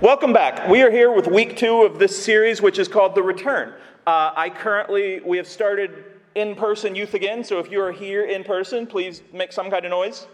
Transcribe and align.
Welcome 0.00 0.32
back. 0.32 0.66
We 0.66 0.80
are 0.80 0.90
here 0.90 1.12
with 1.12 1.26
week 1.26 1.58
two 1.58 1.82
of 1.82 1.98
this 1.98 2.24
series, 2.24 2.62
which 2.62 2.78
is 2.78 2.88
called 2.88 3.14
The 3.14 3.22
Return. 3.22 3.74
Uh, 4.06 4.32
I 4.34 4.48
currently, 4.48 5.20
we 5.20 5.36
have 5.36 5.46
started 5.46 6.04
in 6.34 6.54
person 6.54 6.94
youth 6.94 7.12
again, 7.12 7.44
so 7.44 7.58
if 7.58 7.70
you 7.70 7.82
are 7.82 7.92
here 7.92 8.24
in 8.24 8.42
person, 8.42 8.86
please 8.86 9.20
make 9.30 9.52
some 9.52 9.70
kind 9.70 9.84
of 9.84 9.90
noise. 9.90 10.26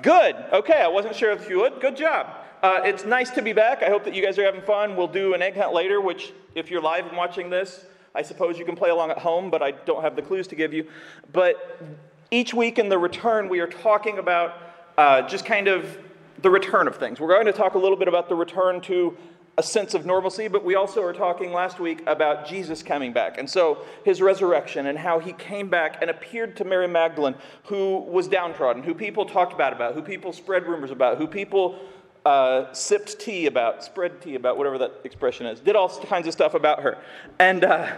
Good. 0.00 0.34
Okay, 0.50 0.80
I 0.80 0.88
wasn't 0.88 1.14
sure 1.14 1.30
if 1.30 1.46
you 1.50 1.58
would. 1.60 1.78
Good 1.78 1.94
job. 1.94 2.28
Uh, 2.62 2.80
it's 2.84 3.04
nice 3.04 3.28
to 3.28 3.42
be 3.42 3.52
back. 3.52 3.82
I 3.82 3.90
hope 3.90 4.04
that 4.04 4.14
you 4.14 4.24
guys 4.24 4.38
are 4.38 4.44
having 4.46 4.62
fun. 4.62 4.96
We'll 4.96 5.06
do 5.06 5.34
an 5.34 5.42
egg 5.42 5.54
hunt 5.54 5.74
later, 5.74 6.00
which, 6.00 6.32
if 6.54 6.70
you're 6.70 6.80
live 6.80 7.06
and 7.06 7.18
watching 7.18 7.50
this, 7.50 7.84
I 8.14 8.22
suppose 8.22 8.58
you 8.58 8.64
can 8.64 8.76
play 8.76 8.88
along 8.88 9.10
at 9.10 9.18
home, 9.18 9.50
but 9.50 9.62
I 9.62 9.72
don't 9.72 10.02
have 10.02 10.16
the 10.16 10.22
clues 10.22 10.46
to 10.46 10.54
give 10.54 10.72
you. 10.72 10.86
But 11.34 11.82
each 12.30 12.54
week 12.54 12.78
in 12.78 12.88
the 12.88 12.96
return, 12.96 13.50
we 13.50 13.60
are 13.60 13.66
talking 13.66 14.16
about 14.16 14.54
uh, 14.96 15.28
just 15.28 15.44
kind 15.44 15.68
of 15.68 15.98
the 16.42 16.50
return 16.50 16.88
of 16.88 16.96
things. 16.96 17.20
We're 17.20 17.28
going 17.28 17.46
to 17.46 17.52
talk 17.52 17.74
a 17.74 17.78
little 17.78 17.96
bit 17.96 18.08
about 18.08 18.28
the 18.28 18.34
return 18.34 18.80
to 18.82 19.16
a 19.58 19.62
sense 19.62 19.92
of 19.94 20.06
normalcy, 20.06 20.48
but 20.48 20.64
we 20.64 20.74
also 20.74 21.02
were 21.02 21.12
talking 21.12 21.52
last 21.52 21.78
week 21.78 22.02
about 22.06 22.46
Jesus 22.46 22.82
coming 22.82 23.12
back. 23.12 23.36
And 23.38 23.48
so 23.48 23.84
his 24.04 24.22
resurrection 24.22 24.86
and 24.86 24.98
how 24.98 25.18
he 25.18 25.32
came 25.34 25.68
back 25.68 25.98
and 26.00 26.10
appeared 26.10 26.56
to 26.56 26.64
Mary 26.64 26.88
Magdalene, 26.88 27.34
who 27.64 27.98
was 27.98 28.28
downtrodden, 28.28 28.82
who 28.82 28.94
people 28.94 29.26
talked 29.26 29.58
bad 29.58 29.72
about, 29.72 29.94
who 29.94 30.02
people 30.02 30.32
spread 30.32 30.66
rumors 30.66 30.90
about, 30.90 31.18
who 31.18 31.26
people 31.26 31.78
uh, 32.24 32.72
sipped 32.72 33.20
tea 33.20 33.46
about, 33.46 33.84
spread 33.84 34.22
tea 34.22 34.36
about, 34.36 34.56
whatever 34.56 34.78
that 34.78 35.00
expression 35.04 35.44
is, 35.46 35.60
did 35.60 35.76
all 35.76 35.88
kinds 36.06 36.26
of 36.26 36.32
stuff 36.32 36.54
about 36.54 36.80
her. 36.82 36.96
And, 37.38 37.64
uh, 37.64 37.94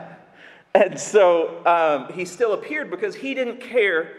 and 0.74 0.98
so 0.98 1.64
um, 1.66 2.12
he 2.12 2.24
still 2.24 2.54
appeared 2.54 2.90
because 2.90 3.14
he 3.14 3.32
didn't 3.32 3.60
care 3.60 4.16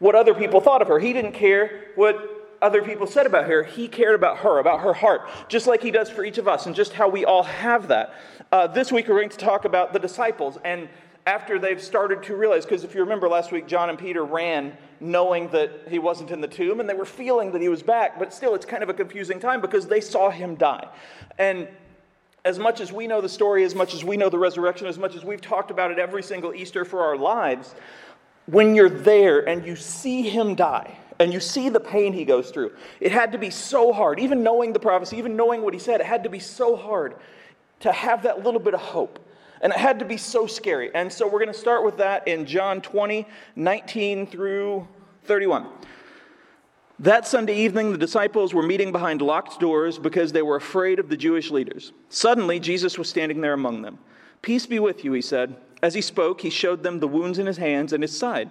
what 0.00 0.16
other 0.16 0.34
people 0.34 0.60
thought 0.60 0.82
of 0.82 0.88
her. 0.88 0.98
He 0.98 1.12
didn't 1.12 1.32
care 1.32 1.92
what 1.94 2.41
other 2.62 2.82
people 2.82 3.06
said 3.06 3.26
about 3.26 3.46
her, 3.46 3.64
he 3.64 3.88
cared 3.88 4.14
about 4.14 4.38
her, 4.38 4.58
about 4.58 4.80
her 4.80 4.94
heart, 4.94 5.28
just 5.48 5.66
like 5.66 5.82
he 5.82 5.90
does 5.90 6.08
for 6.08 6.24
each 6.24 6.38
of 6.38 6.46
us, 6.46 6.66
and 6.66 6.74
just 6.74 6.92
how 6.92 7.08
we 7.08 7.24
all 7.24 7.42
have 7.42 7.88
that. 7.88 8.14
Uh, 8.52 8.66
this 8.68 8.92
week, 8.92 9.08
we're 9.08 9.16
going 9.16 9.28
to 9.28 9.36
talk 9.36 9.64
about 9.64 9.92
the 9.92 9.98
disciples. 9.98 10.58
And 10.64 10.88
after 11.26 11.58
they've 11.58 11.82
started 11.82 12.22
to 12.24 12.36
realize, 12.36 12.64
because 12.64 12.84
if 12.84 12.94
you 12.94 13.00
remember 13.00 13.28
last 13.28 13.52
week, 13.52 13.66
John 13.66 13.90
and 13.90 13.98
Peter 13.98 14.24
ran 14.24 14.76
knowing 15.00 15.48
that 15.48 15.88
he 15.88 15.98
wasn't 15.98 16.30
in 16.30 16.40
the 16.40 16.48
tomb, 16.48 16.78
and 16.78 16.88
they 16.88 16.94
were 16.94 17.04
feeling 17.04 17.50
that 17.52 17.60
he 17.60 17.68
was 17.68 17.82
back, 17.82 18.18
but 18.18 18.32
still, 18.32 18.54
it's 18.54 18.66
kind 18.66 18.82
of 18.82 18.88
a 18.88 18.94
confusing 18.94 19.40
time 19.40 19.60
because 19.60 19.88
they 19.88 20.00
saw 20.00 20.30
him 20.30 20.54
die. 20.54 20.88
And 21.38 21.68
as 22.44 22.58
much 22.58 22.80
as 22.80 22.92
we 22.92 23.06
know 23.06 23.20
the 23.20 23.28
story, 23.28 23.64
as 23.64 23.74
much 23.74 23.94
as 23.94 24.04
we 24.04 24.16
know 24.16 24.28
the 24.28 24.38
resurrection, 24.38 24.86
as 24.86 24.98
much 24.98 25.14
as 25.14 25.24
we've 25.24 25.40
talked 25.40 25.70
about 25.70 25.90
it 25.90 25.98
every 25.98 26.22
single 26.22 26.54
Easter 26.54 26.84
for 26.84 27.00
our 27.00 27.16
lives, 27.16 27.74
when 28.46 28.74
you're 28.74 28.90
there 28.90 29.48
and 29.48 29.64
you 29.64 29.76
see 29.76 30.22
him 30.22 30.54
die, 30.54 30.96
and 31.22 31.32
you 31.32 31.38
see 31.38 31.68
the 31.68 31.78
pain 31.78 32.12
he 32.12 32.24
goes 32.24 32.50
through. 32.50 32.72
It 32.98 33.12
had 33.12 33.30
to 33.30 33.38
be 33.38 33.48
so 33.48 33.92
hard, 33.92 34.18
even 34.18 34.42
knowing 34.42 34.72
the 34.72 34.80
prophecy, 34.80 35.18
even 35.18 35.36
knowing 35.36 35.62
what 35.62 35.72
he 35.72 35.78
said, 35.78 36.00
it 36.00 36.06
had 36.06 36.24
to 36.24 36.28
be 36.28 36.40
so 36.40 36.74
hard 36.74 37.14
to 37.80 37.92
have 37.92 38.24
that 38.24 38.42
little 38.42 38.58
bit 38.58 38.74
of 38.74 38.80
hope. 38.80 39.20
And 39.60 39.72
it 39.72 39.78
had 39.78 40.00
to 40.00 40.04
be 40.04 40.16
so 40.16 40.48
scary. 40.48 40.92
And 40.92 41.12
so 41.12 41.26
we're 41.28 41.38
going 41.38 41.52
to 41.52 41.58
start 41.58 41.84
with 41.84 41.98
that 41.98 42.26
in 42.26 42.44
John 42.44 42.80
20, 42.80 43.24
19 43.54 44.26
through 44.26 44.88
31. 45.22 45.68
That 46.98 47.24
Sunday 47.24 47.56
evening, 47.56 47.92
the 47.92 47.98
disciples 47.98 48.52
were 48.52 48.62
meeting 48.62 48.90
behind 48.90 49.22
locked 49.22 49.60
doors 49.60 50.00
because 50.00 50.32
they 50.32 50.42
were 50.42 50.56
afraid 50.56 50.98
of 50.98 51.08
the 51.08 51.16
Jewish 51.16 51.52
leaders. 51.52 51.92
Suddenly, 52.08 52.58
Jesus 52.58 52.98
was 52.98 53.08
standing 53.08 53.40
there 53.40 53.52
among 53.52 53.82
them. 53.82 53.98
Peace 54.42 54.66
be 54.66 54.80
with 54.80 55.04
you, 55.04 55.12
he 55.12 55.22
said. 55.22 55.54
As 55.82 55.94
he 55.94 56.00
spoke, 56.00 56.40
he 56.40 56.50
showed 56.50 56.82
them 56.82 56.98
the 56.98 57.06
wounds 57.06 57.38
in 57.38 57.46
his 57.46 57.58
hands 57.58 57.92
and 57.92 58.02
his 58.02 58.16
side. 58.16 58.50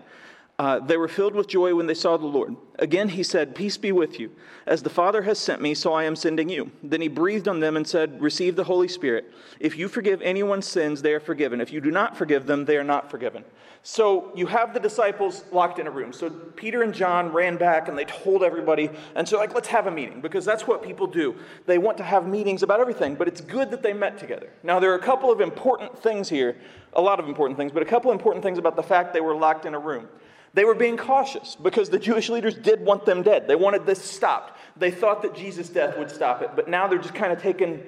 Uh, 0.62 0.78
they 0.78 0.95
were 0.95 1.08
filled 1.08 1.34
with 1.34 1.48
joy 1.48 1.73
when 1.73 1.88
they 1.88 1.94
saw 1.95 2.17
the 2.17 2.28
Lord. 2.28 2.56
Again, 2.78 3.09
he 3.09 3.23
said, 3.23 3.56
Peace 3.56 3.78
be 3.78 3.92
with 3.92 4.20
you. 4.20 4.30
As 4.67 4.84
the 4.84 4.92
Father 4.92 5.23
has 5.23 5.40
sent 5.40 5.59
me, 5.59 5.73
so 5.73 5.92
I 5.92 6.04
am 6.04 6.16
sending 6.16 6.50
you. 6.50 6.70
Then 6.84 7.02
he 7.02 7.08
breathed 7.08 7.48
on 7.48 7.59
them 7.59 7.76
and 7.76 7.88
said, 7.88 8.22
Receive 8.22 8.56
the 8.56 8.66
Holy 8.66 8.88
Spirit. 8.88 9.34
If 9.59 9.76
you 9.76 9.88
forgive 9.88 10.22
anyone's 10.22 10.67
sins, 10.67 11.02
they 11.02 11.14
are 11.14 11.20
forgiven. 11.20 11.62
If 11.62 11.73
you 11.73 11.82
do 11.82 11.89
not 11.89 12.16
forgive 12.16 12.45
them, 12.45 12.66
they 12.66 12.78
are 12.78 12.84
not 12.84 13.09
forgiven. 13.09 13.44
So 13.82 14.32
you 14.36 14.45
have 14.45 14.76
the 14.76 14.80
disciples 14.80 15.45
locked 15.52 15.80
in 15.80 15.88
a 15.88 15.89
room. 15.89 16.14
So 16.14 16.30
Peter 16.30 16.83
and 16.83 16.93
John 16.93 17.33
ran 17.33 17.58
back 17.58 17.88
and 17.88 17.98
they 17.98 18.05
told 18.05 18.43
everybody. 18.43 18.92
And 19.16 19.28
so, 19.28 19.39
like, 19.39 19.55
let's 19.55 19.70
have 19.70 19.88
a 19.88 19.92
meeting 19.92 20.22
because 20.22 20.45
that's 20.45 20.67
what 20.67 20.83
people 20.83 21.08
do. 21.08 21.33
They 21.66 21.80
want 21.80 21.98
to 21.98 22.04
have 22.04 22.28
meetings 22.28 22.61
about 22.61 22.80
everything, 22.80 23.16
but 23.16 23.28
it's 23.28 23.42
good 23.42 23.72
that 23.72 23.82
they 23.82 23.93
met 23.93 24.20
together. 24.20 24.52
Now, 24.61 24.80
there 24.80 24.92
are 24.92 24.98
a 24.98 24.99
couple 24.99 25.32
of 25.32 25.42
important 25.42 25.98
things 25.98 26.30
here, 26.30 26.55
a 26.93 27.02
lot 27.02 27.20
of 27.20 27.28
important 27.28 27.58
things, 27.58 27.72
but 27.72 27.82
a 27.82 27.88
couple 27.88 28.11
important 28.11 28.43
things 28.43 28.60
about 28.60 28.76
the 28.76 28.83
fact 28.83 29.11
they 29.11 29.22
were 29.22 29.36
locked 29.36 29.66
in 29.66 29.73
a 29.73 29.80
room. 29.80 30.08
They 30.54 30.66
were 30.66 30.76
being 30.76 30.98
cautious 30.98 31.56
because 31.56 31.89
the 31.89 32.00
Jewish 32.00 32.30
leaders 32.30 32.56
did 32.56 32.82
want 32.82 33.06
them 33.06 33.23
dead. 33.23 33.48
They 33.48 33.56
wanted 33.56 33.86
this 33.86 34.04
stopped. 34.04 34.60
They 34.76 34.92
thought 34.92 35.22
that 35.22 35.34
Jesus' 35.34 35.70
death 35.70 35.98
would 35.98 36.12
stop 36.12 36.42
it, 36.42 36.52
but 36.56 36.67
now 36.67 36.88
they're 36.88 37.00
just 37.00 37.16
kind 37.16 37.32
of 37.32 37.42
taking 37.42 37.82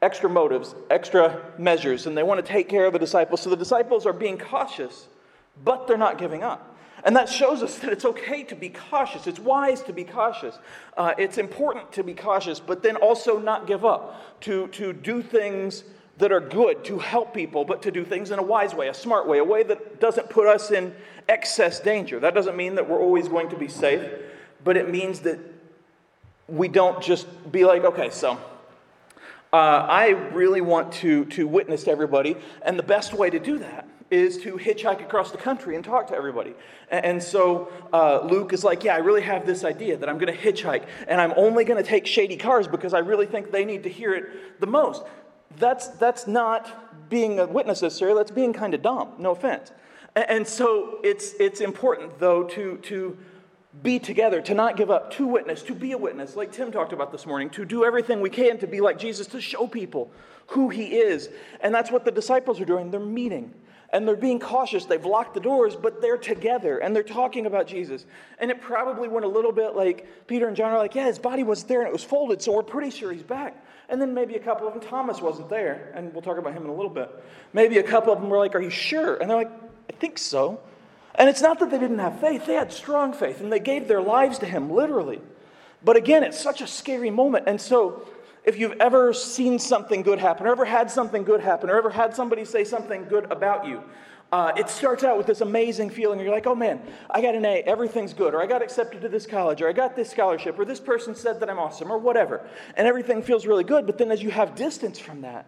extra 0.00 0.30
motives, 0.30 0.74
extra 0.90 1.42
measures, 1.58 2.06
and 2.06 2.16
they 2.16 2.22
want 2.22 2.44
to 2.44 2.52
take 2.52 2.68
care 2.68 2.86
of 2.86 2.92
the 2.92 2.98
disciples. 2.98 3.42
So 3.42 3.50
the 3.50 3.56
disciples 3.56 4.06
are 4.06 4.12
being 4.12 4.38
cautious, 4.38 5.08
but 5.64 5.86
they're 5.86 5.98
not 5.98 6.18
giving 6.18 6.42
up. 6.42 6.76
And 7.04 7.14
that 7.16 7.28
shows 7.28 7.62
us 7.62 7.78
that 7.78 7.92
it's 7.92 8.04
okay 8.04 8.42
to 8.44 8.56
be 8.56 8.70
cautious. 8.70 9.26
It's 9.26 9.38
wise 9.38 9.82
to 9.82 9.92
be 9.92 10.04
cautious. 10.04 10.58
Uh, 10.96 11.14
it's 11.18 11.38
important 11.38 11.92
to 11.92 12.02
be 12.02 12.14
cautious, 12.14 12.58
but 12.58 12.82
then 12.82 12.96
also 12.96 13.38
not 13.38 13.66
give 13.66 13.84
up, 13.84 14.40
to, 14.42 14.66
to 14.68 14.92
do 14.92 15.22
things 15.22 15.84
that 16.18 16.32
are 16.32 16.40
good, 16.40 16.84
to 16.84 16.98
help 16.98 17.32
people, 17.32 17.64
but 17.64 17.82
to 17.82 17.90
do 17.90 18.04
things 18.04 18.30
in 18.30 18.38
a 18.38 18.42
wise 18.42 18.74
way, 18.74 18.88
a 18.88 18.94
smart 18.94 19.26
way, 19.26 19.38
a 19.38 19.44
way 19.44 19.62
that 19.62 20.00
doesn't 20.00 20.28
put 20.28 20.46
us 20.46 20.70
in 20.70 20.94
excess 21.28 21.80
danger. 21.80 22.18
That 22.20 22.34
doesn't 22.34 22.56
mean 22.56 22.74
that 22.74 22.88
we're 22.88 23.00
always 23.00 23.28
going 23.28 23.48
to 23.50 23.56
be 23.56 23.68
safe, 23.68 24.02
but 24.64 24.76
it 24.76 24.90
means 24.90 25.20
that 25.20 25.38
we 26.48 26.68
don't 26.68 27.02
just 27.02 27.26
be 27.52 27.64
like, 27.64 27.84
okay, 27.84 28.10
so 28.10 28.38
uh, 29.52 29.56
I 29.56 30.08
really 30.32 30.60
want 30.60 30.92
to, 30.94 31.24
to 31.26 31.46
witness 31.46 31.84
to 31.84 31.90
everybody, 31.90 32.36
and 32.62 32.78
the 32.78 32.82
best 32.82 33.14
way 33.14 33.30
to 33.30 33.38
do 33.38 33.58
that 33.58 33.86
is 34.10 34.38
to 34.38 34.54
hitchhike 34.56 35.02
across 35.02 35.30
the 35.30 35.38
country 35.38 35.76
and 35.76 35.84
talk 35.84 36.06
to 36.08 36.14
everybody. 36.14 36.54
And, 36.90 37.04
and 37.04 37.22
so 37.22 37.70
uh, 37.92 38.22
Luke 38.22 38.52
is 38.52 38.64
like, 38.64 38.82
yeah, 38.82 38.94
I 38.94 38.98
really 38.98 39.20
have 39.20 39.46
this 39.46 39.64
idea 39.64 39.98
that 39.98 40.08
I'm 40.08 40.18
going 40.18 40.34
to 40.34 40.38
hitchhike, 40.38 40.84
and 41.06 41.20
I'm 41.20 41.34
only 41.36 41.64
going 41.64 41.82
to 41.82 41.88
take 41.88 42.06
shady 42.06 42.36
cars 42.36 42.66
because 42.66 42.94
I 42.94 43.00
really 43.00 43.26
think 43.26 43.52
they 43.52 43.64
need 43.64 43.82
to 43.82 43.90
hear 43.90 44.14
it 44.14 44.60
the 44.60 44.66
most. 44.66 45.04
That's, 45.56 45.88
that's 45.88 46.26
not 46.26 47.08
being 47.08 47.38
a 47.40 47.46
witness 47.46 47.82
necessarily, 47.82 48.18
that's 48.18 48.30
being 48.30 48.52
kind 48.52 48.74
of 48.74 48.82
dumb, 48.82 49.12
no 49.18 49.30
offense. 49.32 49.72
And 50.14 50.46
so 50.46 50.98
it's, 51.02 51.34
it's 51.34 51.60
important, 51.60 52.18
though, 52.18 52.44
to, 52.44 52.78
to 52.78 53.16
be 53.82 53.98
together, 53.98 54.40
to 54.42 54.54
not 54.54 54.76
give 54.76 54.90
up, 54.90 55.12
to 55.12 55.26
witness, 55.26 55.62
to 55.62 55.74
be 55.74 55.92
a 55.92 55.98
witness, 55.98 56.36
like 56.36 56.52
Tim 56.52 56.72
talked 56.72 56.92
about 56.92 57.12
this 57.12 57.26
morning, 57.26 57.50
to 57.50 57.64
do 57.64 57.84
everything 57.84 58.20
we 58.20 58.30
can 58.30 58.58
to 58.58 58.66
be 58.66 58.80
like 58.80 58.98
Jesus, 58.98 59.26
to 59.28 59.40
show 59.40 59.66
people 59.66 60.10
who 60.48 60.68
he 60.68 60.96
is. 60.96 61.28
And 61.60 61.74
that's 61.74 61.90
what 61.90 62.04
the 62.04 62.10
disciples 62.10 62.60
are 62.60 62.64
doing. 62.64 62.90
They're 62.90 63.00
meeting 63.00 63.54
and 63.90 64.06
they're 64.06 64.16
being 64.16 64.38
cautious. 64.38 64.84
They've 64.84 65.04
locked 65.04 65.34
the 65.34 65.40
doors, 65.40 65.76
but 65.76 66.00
they're 66.00 66.18
together 66.18 66.78
and 66.78 66.94
they're 66.94 67.02
talking 67.02 67.46
about 67.46 67.66
Jesus. 67.66 68.06
And 68.38 68.50
it 68.50 68.60
probably 68.60 69.08
went 69.08 69.24
a 69.24 69.28
little 69.28 69.52
bit 69.52 69.74
like 69.74 70.26
Peter 70.26 70.48
and 70.48 70.56
John 70.56 70.72
are 70.72 70.78
like, 70.78 70.94
yeah, 70.94 71.06
his 71.06 71.18
body 71.18 71.42
was 71.42 71.64
there 71.64 71.80
and 71.80 71.88
it 71.88 71.92
was 71.92 72.04
folded, 72.04 72.42
so 72.42 72.52
we're 72.52 72.62
pretty 72.62 72.90
sure 72.90 73.12
he's 73.12 73.22
back. 73.22 73.64
And 73.88 74.00
then 74.00 74.12
maybe 74.12 74.34
a 74.34 74.40
couple 74.40 74.68
of 74.68 74.74
them, 74.74 74.82
Thomas 74.82 75.20
wasn't 75.20 75.48
there, 75.48 75.92
and 75.94 76.12
we'll 76.12 76.22
talk 76.22 76.36
about 76.36 76.52
him 76.52 76.64
in 76.64 76.68
a 76.68 76.74
little 76.74 76.90
bit. 76.90 77.10
Maybe 77.52 77.78
a 77.78 77.82
couple 77.82 78.12
of 78.12 78.20
them 78.20 78.28
were 78.28 78.38
like, 78.38 78.54
are 78.54 78.60
you 78.60 78.70
sure? 78.70 79.16
And 79.16 79.30
they're 79.30 79.36
like, 79.36 79.50
I 79.88 79.92
think 79.94 80.18
so. 80.18 80.60
And 81.14 81.28
it's 81.28 81.40
not 81.40 81.58
that 81.60 81.70
they 81.70 81.78
didn't 81.78 81.98
have 81.98 82.20
faith, 82.20 82.46
they 82.46 82.54
had 82.54 82.72
strong 82.72 83.12
faith, 83.12 83.40
and 83.40 83.52
they 83.52 83.58
gave 83.58 83.88
their 83.88 84.02
lives 84.02 84.38
to 84.40 84.46
Him, 84.46 84.70
literally. 84.70 85.20
But 85.82 85.96
again, 85.96 86.22
it's 86.22 86.38
such 86.38 86.60
a 86.60 86.66
scary 86.66 87.10
moment. 87.10 87.44
And 87.46 87.60
so, 87.60 88.06
if 88.44 88.58
you've 88.58 88.80
ever 88.80 89.12
seen 89.12 89.58
something 89.58 90.02
good 90.02 90.18
happen, 90.18 90.46
or 90.46 90.52
ever 90.52 90.64
had 90.64 90.90
something 90.90 91.24
good 91.24 91.40
happen, 91.40 91.70
or 91.70 91.76
ever 91.76 91.90
had 91.90 92.14
somebody 92.14 92.44
say 92.44 92.64
something 92.64 93.06
good 93.06 93.30
about 93.32 93.66
you, 93.66 93.82
uh, 94.30 94.52
it 94.56 94.68
starts 94.68 95.04
out 95.04 95.16
with 95.16 95.26
this 95.26 95.40
amazing 95.40 95.88
feeling. 95.88 96.20
You're 96.20 96.30
like, 96.30 96.46
oh 96.46 96.54
man, 96.54 96.82
I 97.10 97.22
got 97.22 97.34
an 97.34 97.46
A, 97.46 97.62
everything's 97.62 98.12
good, 98.12 98.34
or 98.34 98.42
I 98.42 98.46
got 98.46 98.60
accepted 98.60 99.00
to 99.00 99.08
this 99.08 99.26
college, 99.26 99.62
or 99.62 99.68
I 99.68 99.72
got 99.72 99.96
this 99.96 100.10
scholarship, 100.10 100.58
or 100.58 100.66
this 100.66 100.80
person 100.80 101.14
said 101.14 101.40
that 101.40 101.48
I'm 101.48 101.58
awesome, 101.58 101.90
or 101.90 101.96
whatever. 101.96 102.46
And 102.76 102.86
everything 102.86 103.22
feels 103.22 103.46
really 103.46 103.64
good. 103.64 103.86
But 103.86 103.96
then 103.96 104.10
as 104.10 104.22
you 104.22 104.30
have 104.30 104.54
distance 104.54 104.98
from 104.98 105.22
that, 105.22 105.46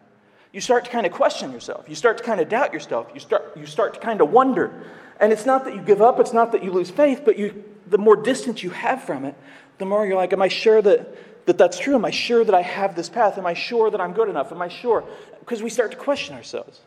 you 0.53 0.61
start 0.61 0.87
to 0.87 0.91
kind 0.91 1.05
of 1.05 1.13
question 1.13 1.53
yourself. 1.53 1.89
You 1.89 1.95
start 1.95 2.19
to 2.19 2.25
kind 2.25 2.41
of 2.41 2.49
doubt 2.49 2.73
yourself. 2.73 3.09
You 3.13 3.21
start, 3.21 3.55
you 3.57 3.67
start 3.67 3.95
to 3.95 4.01
kind 4.01 4.21
of 4.21 4.31
wonder. 4.31 4.73
And 5.21 5.31
it's 5.33 5.45
not 5.45 5.65
that 5.67 5.75
you 5.75 5.83
give 5.83 6.01
up, 6.01 6.19
it's 6.19 6.33
not 6.33 6.53
that 6.53 6.65
you 6.65 6.73
lose 6.73 6.91
faith, 6.91 7.21
but 7.25 7.39
you, 7.39 7.63
the 7.87 7.99
more 7.99 8.17
distance 8.17 8.63
you 8.63 8.71
have 8.71 9.05
from 9.05 9.27
it, 9.27 9.35
the 9.77 9.85
more 9.85 10.07
you're 10.07 10.17
like, 10.17 10.33
Am 10.33 10.41
I 10.41 10.49
sure 10.49 10.81
that, 10.81 11.47
that 11.47 11.59
that's 11.59 11.79
true? 11.79 11.95
Am 11.95 12.07
I 12.07 12.11
sure 12.11 12.45
that 12.45 12.55
I 12.55 12.63
have 12.63 12.97
this 12.97 13.11
path? 13.11 13.37
Am 13.37 13.45
I 13.45 13.53
sure 13.53 13.91
that 13.91 14.01
I'm 14.01 14.15
good 14.15 14.31
enough? 14.31 14.53
Am 14.53 14.63
I 14.63 14.69
sure? 14.69 15.05
Because 15.41 15.63
we 15.63 15.69
start 15.69 15.91
to 15.91 15.99
question 15.99 16.35
ourselves. 16.35 16.81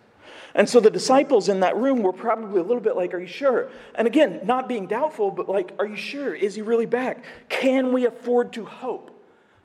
And 0.55 0.69
so 0.69 0.79
the 0.79 0.91
disciples 0.91 1.50
in 1.50 1.61
that 1.61 1.75
room 1.77 2.03
were 2.03 2.13
probably 2.13 2.59
a 2.59 2.63
little 2.63 2.81
bit 2.81 2.95
like, 2.95 3.13
Are 3.13 3.19
you 3.19 3.27
sure? 3.27 3.69
And 3.95 4.07
again, 4.07 4.41
not 4.44 4.67
being 4.67 4.88
doubtful, 4.88 5.31
but 5.31 5.50
like, 5.50 5.73
Are 5.79 5.85
you 5.85 5.95
sure? 5.95 6.33
Is 6.33 6.55
he 6.55 6.61
really 6.61 6.85
back? 6.85 7.23
Can 7.50 7.91
we 7.91 8.05
afford 8.05 8.53
to 8.53 8.65
hope? 8.65 9.11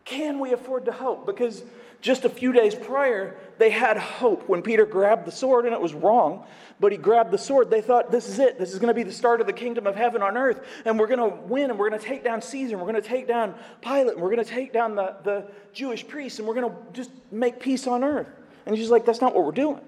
Can 0.04 0.38
we 0.38 0.52
afford 0.52 0.86
to 0.86 0.92
hope? 0.92 1.26
Because 1.26 1.62
just 2.00 2.24
a 2.24 2.28
few 2.28 2.52
days 2.52 2.74
prior, 2.74 3.36
they 3.58 3.70
had 3.70 3.98
hope 3.98 4.48
when 4.48 4.62
Peter 4.62 4.86
grabbed 4.86 5.26
the 5.26 5.32
sword, 5.32 5.64
and 5.64 5.74
it 5.74 5.80
was 5.80 5.92
wrong, 5.92 6.46
but 6.78 6.92
he 6.92 6.98
grabbed 6.98 7.32
the 7.32 7.38
sword. 7.38 7.70
They 7.70 7.80
thought, 7.80 8.12
this 8.12 8.28
is 8.28 8.38
it. 8.38 8.58
This 8.58 8.72
is 8.72 8.78
going 8.78 8.88
to 8.88 8.94
be 8.94 9.02
the 9.02 9.12
start 9.12 9.40
of 9.40 9.48
the 9.48 9.52
kingdom 9.52 9.86
of 9.86 9.96
heaven 9.96 10.22
on 10.22 10.36
earth, 10.36 10.64
and 10.84 10.98
we're 10.98 11.08
going 11.08 11.18
to 11.18 11.36
win, 11.46 11.70
and 11.70 11.78
we're 11.78 11.90
going 11.90 12.00
to 12.00 12.06
take 12.06 12.22
down 12.22 12.40
Caesar, 12.40 12.76
and 12.76 12.80
we're 12.80 12.90
going 12.90 13.02
to 13.02 13.08
take 13.08 13.26
down 13.26 13.54
Pilate, 13.82 14.14
and 14.14 14.22
we're 14.22 14.32
going 14.32 14.44
to 14.44 14.50
take 14.50 14.72
down 14.72 14.94
the, 14.94 15.16
the 15.24 15.50
Jewish 15.72 16.06
priests, 16.06 16.38
and 16.38 16.46
we're 16.46 16.54
going 16.54 16.70
to 16.70 16.76
just 16.92 17.10
make 17.32 17.58
peace 17.58 17.88
on 17.88 18.04
earth. 18.04 18.28
And 18.64 18.76
he's 18.76 18.84
just 18.84 18.92
like, 18.92 19.04
that's 19.04 19.20
not 19.20 19.34
what 19.34 19.44
we're 19.44 19.50
doing. 19.50 19.80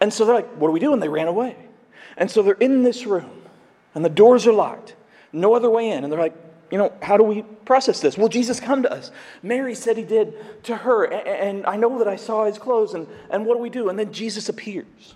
And 0.00 0.12
so 0.12 0.24
they're 0.24 0.34
like, 0.34 0.50
what 0.56 0.68
do 0.68 0.72
we 0.72 0.80
do? 0.80 0.92
And 0.92 1.02
they 1.02 1.08
ran 1.08 1.28
away. 1.28 1.56
And 2.16 2.30
so 2.30 2.42
they're 2.42 2.54
in 2.54 2.82
this 2.82 3.06
room, 3.06 3.42
and 3.94 4.04
the 4.04 4.10
doors 4.10 4.46
are 4.46 4.52
locked, 4.52 4.96
no 5.32 5.54
other 5.54 5.70
way 5.70 5.90
in. 5.90 6.04
And 6.04 6.12
they're 6.12 6.20
like, 6.20 6.36
you 6.70 6.78
know, 6.78 6.92
how 7.00 7.16
do 7.16 7.22
we 7.24 7.42
process 7.64 8.00
this? 8.00 8.18
Will 8.18 8.28
Jesus 8.28 8.60
come 8.60 8.82
to 8.82 8.92
us? 8.92 9.10
Mary 9.42 9.74
said 9.74 9.96
he 9.96 10.04
did 10.04 10.34
to 10.64 10.76
her, 10.76 11.04
and 11.04 11.64
I 11.66 11.76
know 11.76 11.98
that 11.98 12.08
I 12.08 12.16
saw 12.16 12.44
his 12.44 12.58
clothes, 12.58 12.94
and, 12.94 13.06
and 13.30 13.46
what 13.46 13.54
do 13.54 13.60
we 13.60 13.70
do? 13.70 13.88
And 13.88 13.98
then 13.98 14.12
Jesus 14.12 14.48
appears. 14.48 15.14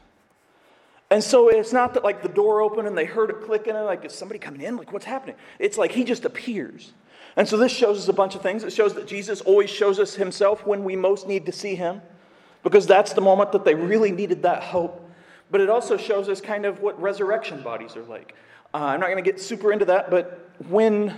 And 1.12 1.22
so 1.22 1.50
it's 1.50 1.74
not 1.74 1.92
that 1.92 2.04
like 2.04 2.22
the 2.22 2.28
door 2.30 2.62
opened 2.62 2.88
and 2.88 2.96
they 2.96 3.04
heard 3.04 3.28
a 3.28 3.34
clicking 3.34 3.76
and 3.76 3.84
like, 3.84 4.02
is 4.02 4.14
somebody 4.14 4.38
coming 4.38 4.62
in? 4.62 4.78
Like, 4.78 4.94
what's 4.94 5.04
happening? 5.04 5.36
It's 5.58 5.76
like 5.76 5.92
he 5.92 6.04
just 6.04 6.24
appears. 6.24 6.94
And 7.36 7.46
so 7.46 7.58
this 7.58 7.70
shows 7.70 7.98
us 7.98 8.08
a 8.08 8.14
bunch 8.14 8.34
of 8.34 8.40
things. 8.40 8.64
It 8.64 8.72
shows 8.72 8.94
that 8.94 9.06
Jesus 9.06 9.42
always 9.42 9.68
shows 9.68 9.98
us 9.98 10.14
himself 10.14 10.66
when 10.66 10.84
we 10.84 10.96
most 10.96 11.28
need 11.28 11.44
to 11.44 11.52
see 11.52 11.74
him, 11.74 12.00
because 12.62 12.86
that's 12.86 13.12
the 13.12 13.20
moment 13.20 13.52
that 13.52 13.64
they 13.64 13.74
really 13.74 14.12
needed 14.12 14.42
that 14.42 14.62
hope. 14.62 15.10
But 15.50 15.60
it 15.60 15.68
also 15.68 15.96
shows 15.96 16.28
us 16.28 16.40
kind 16.40 16.64
of 16.64 16.80
what 16.80 17.00
resurrection 17.00 17.62
bodies 17.62 17.96
are 17.96 18.04
like. 18.04 18.34
Uh, 18.72 18.78
I'm 18.78 19.00
not 19.00 19.06
going 19.06 19.22
to 19.22 19.30
get 19.30 19.40
super 19.40 19.72
into 19.72 19.84
that, 19.86 20.10
but 20.10 20.50
when 20.68 21.14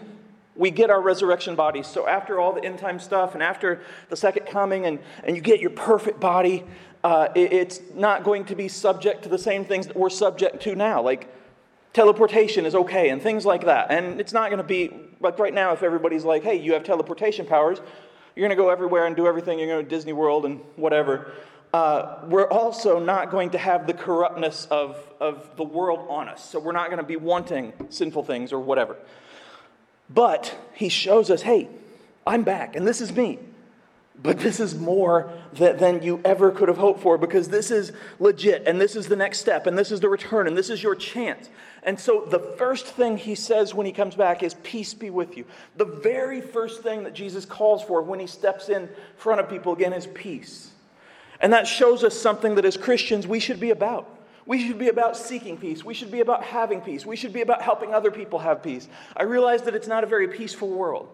we 0.57 0.71
get 0.71 0.91
our 0.91 1.01
resurrection 1.01 1.55
bodies. 1.55 1.87
So, 1.87 2.07
after 2.07 2.41
all 2.41 2.53
the 2.53 2.65
end 2.65 2.79
time 2.79 2.99
stuff 2.99 3.35
and 3.35 3.43
after 3.43 3.81
the 4.09 4.17
second 4.17 4.47
coming, 4.47 4.87
and, 4.87 4.99
and 5.25 5.37
you 5.37 5.43
get 5.43 5.61
your 5.61 5.71
perfect 5.71 6.21
body, 6.21 6.65
uh, 7.03 7.29
it, 7.35 7.53
it's 7.53 7.81
not 7.95 8.25
going 8.25 8.45
to 8.47 8.55
be 8.55 8.69
subject 8.69 9.23
to 9.25 9.29
the 9.29 9.39
same 9.39 9.65
things 9.65 9.87
that 9.87 9.97
we're 9.97 10.11
subject 10.11 10.63
to 10.63 10.75
now. 10.75 11.03
Like, 11.03 11.29
teleportation 11.93 12.67
is 12.67 12.75
okay 12.75 13.11
and 13.11 13.23
things 13.23 13.45
like 13.45 13.65
that. 13.65 13.91
And 13.91 14.21
it's 14.21 14.33
not 14.33 14.51
going 14.51 14.59
to 14.59 14.65
be 14.65 14.91
like 15.21 15.39
right 15.39 15.55
now, 15.55 15.73
if 15.73 15.83
everybody's 15.83 16.25
like, 16.25 16.43
hey, 16.43 16.57
you 16.57 16.73
have 16.75 16.85
teleportation 16.85 17.47
powers, 17.47 17.81
you're 18.35 18.47
going 18.47 18.57
to 18.57 18.63
go 18.63 18.71
everywhere 18.71 19.07
and 19.07 19.15
do 19.15 19.27
everything. 19.27 19.59
You're 19.59 19.69
going 19.69 19.85
to 19.85 19.89
Disney 19.89 20.13
World 20.13 20.45
and 20.45 20.61
whatever. 20.77 21.33
Uh, 21.73 22.21
we're 22.27 22.49
also 22.49 23.01
not 23.01 23.31
going 23.31 23.51
to 23.51 23.59
have 23.59 23.87
the 23.87 23.95
corruptness 23.95 24.67
of, 24.71 24.97
of 25.21 25.57
the 25.57 25.65
world 25.65 26.07
on 26.09 26.29
us. 26.29 26.49
So 26.49 26.59
we're 26.61 26.73
not 26.73 26.87
going 26.87 26.99
to 26.99 27.07
be 27.07 27.17
wanting 27.17 27.73
sinful 27.91 28.25
things 28.25 28.53
or 28.53 28.61
whatever. 28.61 28.97
But 30.09 30.57
he 30.75 30.89
shows 30.89 31.31
us, 31.31 31.43
hey, 31.43 31.69
I'm 32.27 32.43
back, 32.43 32.77
and 32.77 32.87
this 32.87 33.01
is 33.01 33.13
me. 33.13 33.39
But 34.23 34.39
this 34.39 34.61
is 34.61 34.77
more 34.77 35.33
than 35.53 36.03
you 36.03 36.21
ever 36.25 36.53
could 36.53 36.69
have 36.69 36.79
hoped 36.79 37.01
for 37.01 37.19
because 37.19 37.49
this 37.49 37.73
is 37.73 37.91
legit, 38.21 38.63
and 38.67 38.81
this 38.81 38.95
is 38.95 39.09
the 39.09 39.17
next 39.17 39.41
step, 39.41 39.67
and 39.67 39.77
this 39.77 39.91
is 39.91 39.99
the 39.99 40.09
return, 40.09 40.47
and 40.47 40.57
this 40.57 40.71
is 40.71 40.83
your 40.83 40.95
chance. 40.95 41.49
And 41.85 42.01
so, 42.01 42.25
the 42.25 42.39
first 42.39 42.87
thing 42.87 43.19
he 43.19 43.35
says 43.35 43.75
when 43.75 43.85
he 43.85 43.93
comes 43.93 44.15
back 44.15 44.43
is, 44.43 44.55
Peace 44.63 44.95
be 44.95 45.11
with 45.11 45.37
you. 45.37 45.45
The 45.77 45.85
very 45.85 46.41
first 46.41 46.83
thing 46.83 47.05
that 47.05 47.13
Jesus 47.13 47.45
calls 47.45 47.83
for 47.83 48.01
when 48.01 48.19
he 48.19 48.27
steps 48.27 48.71
in 48.71 48.89
front 49.19 49.41
of 49.41 49.51
people 49.51 49.75
again 49.75 49.93
is 49.93 50.07
peace. 50.07 50.71
And 51.41 51.53
that 51.53 51.67
shows 51.67 52.03
us 52.03 52.19
something 52.19 52.55
that 52.55 52.65
as 52.65 52.79
Christians 52.79 53.27
we 53.27 53.39
should 53.39 53.61
be 53.61 53.71
about. 53.71 54.09
We 54.47 54.67
should 54.67 54.79
be 54.79 54.89
about 54.89 55.17
seeking 55.17 55.57
peace. 55.57 55.85
We 55.85 55.95
should 55.95 56.11
be 56.11 56.21
about 56.21 56.45
having 56.45 56.81
peace. 56.81 57.05
We 57.07 57.17
should 57.17 57.33
be 57.33 57.41
about 57.41 57.63
helping 57.63 57.95
other 57.95 58.11
people 58.11 58.39
have 58.41 58.63
peace. 58.63 58.89
I 59.17 59.23
realize 59.23 59.63
that 59.63 59.75
it's 59.75 59.89
not 59.89 60.05
a 60.05 60.07
very 60.07 60.29
peaceful 60.29 60.69
world 60.69 61.09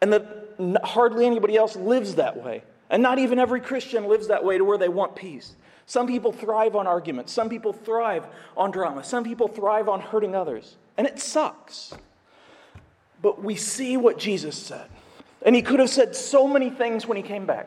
and 0.00 0.12
that 0.12 0.80
hardly 0.84 1.26
anybody 1.26 1.56
else 1.56 1.76
lives 1.76 2.16
that 2.16 2.42
way. 2.42 2.62
And 2.88 3.02
not 3.02 3.18
even 3.18 3.38
every 3.38 3.60
Christian 3.60 4.08
lives 4.08 4.28
that 4.28 4.44
way 4.44 4.58
to 4.58 4.64
where 4.64 4.78
they 4.78 4.88
want 4.88 5.14
peace. 5.14 5.54
Some 5.90 6.06
people 6.06 6.30
thrive 6.30 6.76
on 6.76 6.86
arguments. 6.86 7.32
Some 7.32 7.48
people 7.48 7.72
thrive 7.72 8.24
on 8.56 8.70
drama. 8.70 9.02
Some 9.02 9.24
people 9.24 9.48
thrive 9.48 9.88
on 9.88 10.00
hurting 10.00 10.36
others. 10.36 10.76
And 10.96 11.04
it 11.04 11.18
sucks. 11.18 11.92
But 13.20 13.42
we 13.42 13.56
see 13.56 13.96
what 13.96 14.16
Jesus 14.16 14.56
said. 14.56 14.88
And 15.44 15.56
he 15.56 15.62
could 15.62 15.80
have 15.80 15.90
said 15.90 16.14
so 16.14 16.46
many 16.46 16.70
things 16.70 17.08
when 17.08 17.16
he 17.16 17.24
came 17.24 17.44
back. 17.44 17.66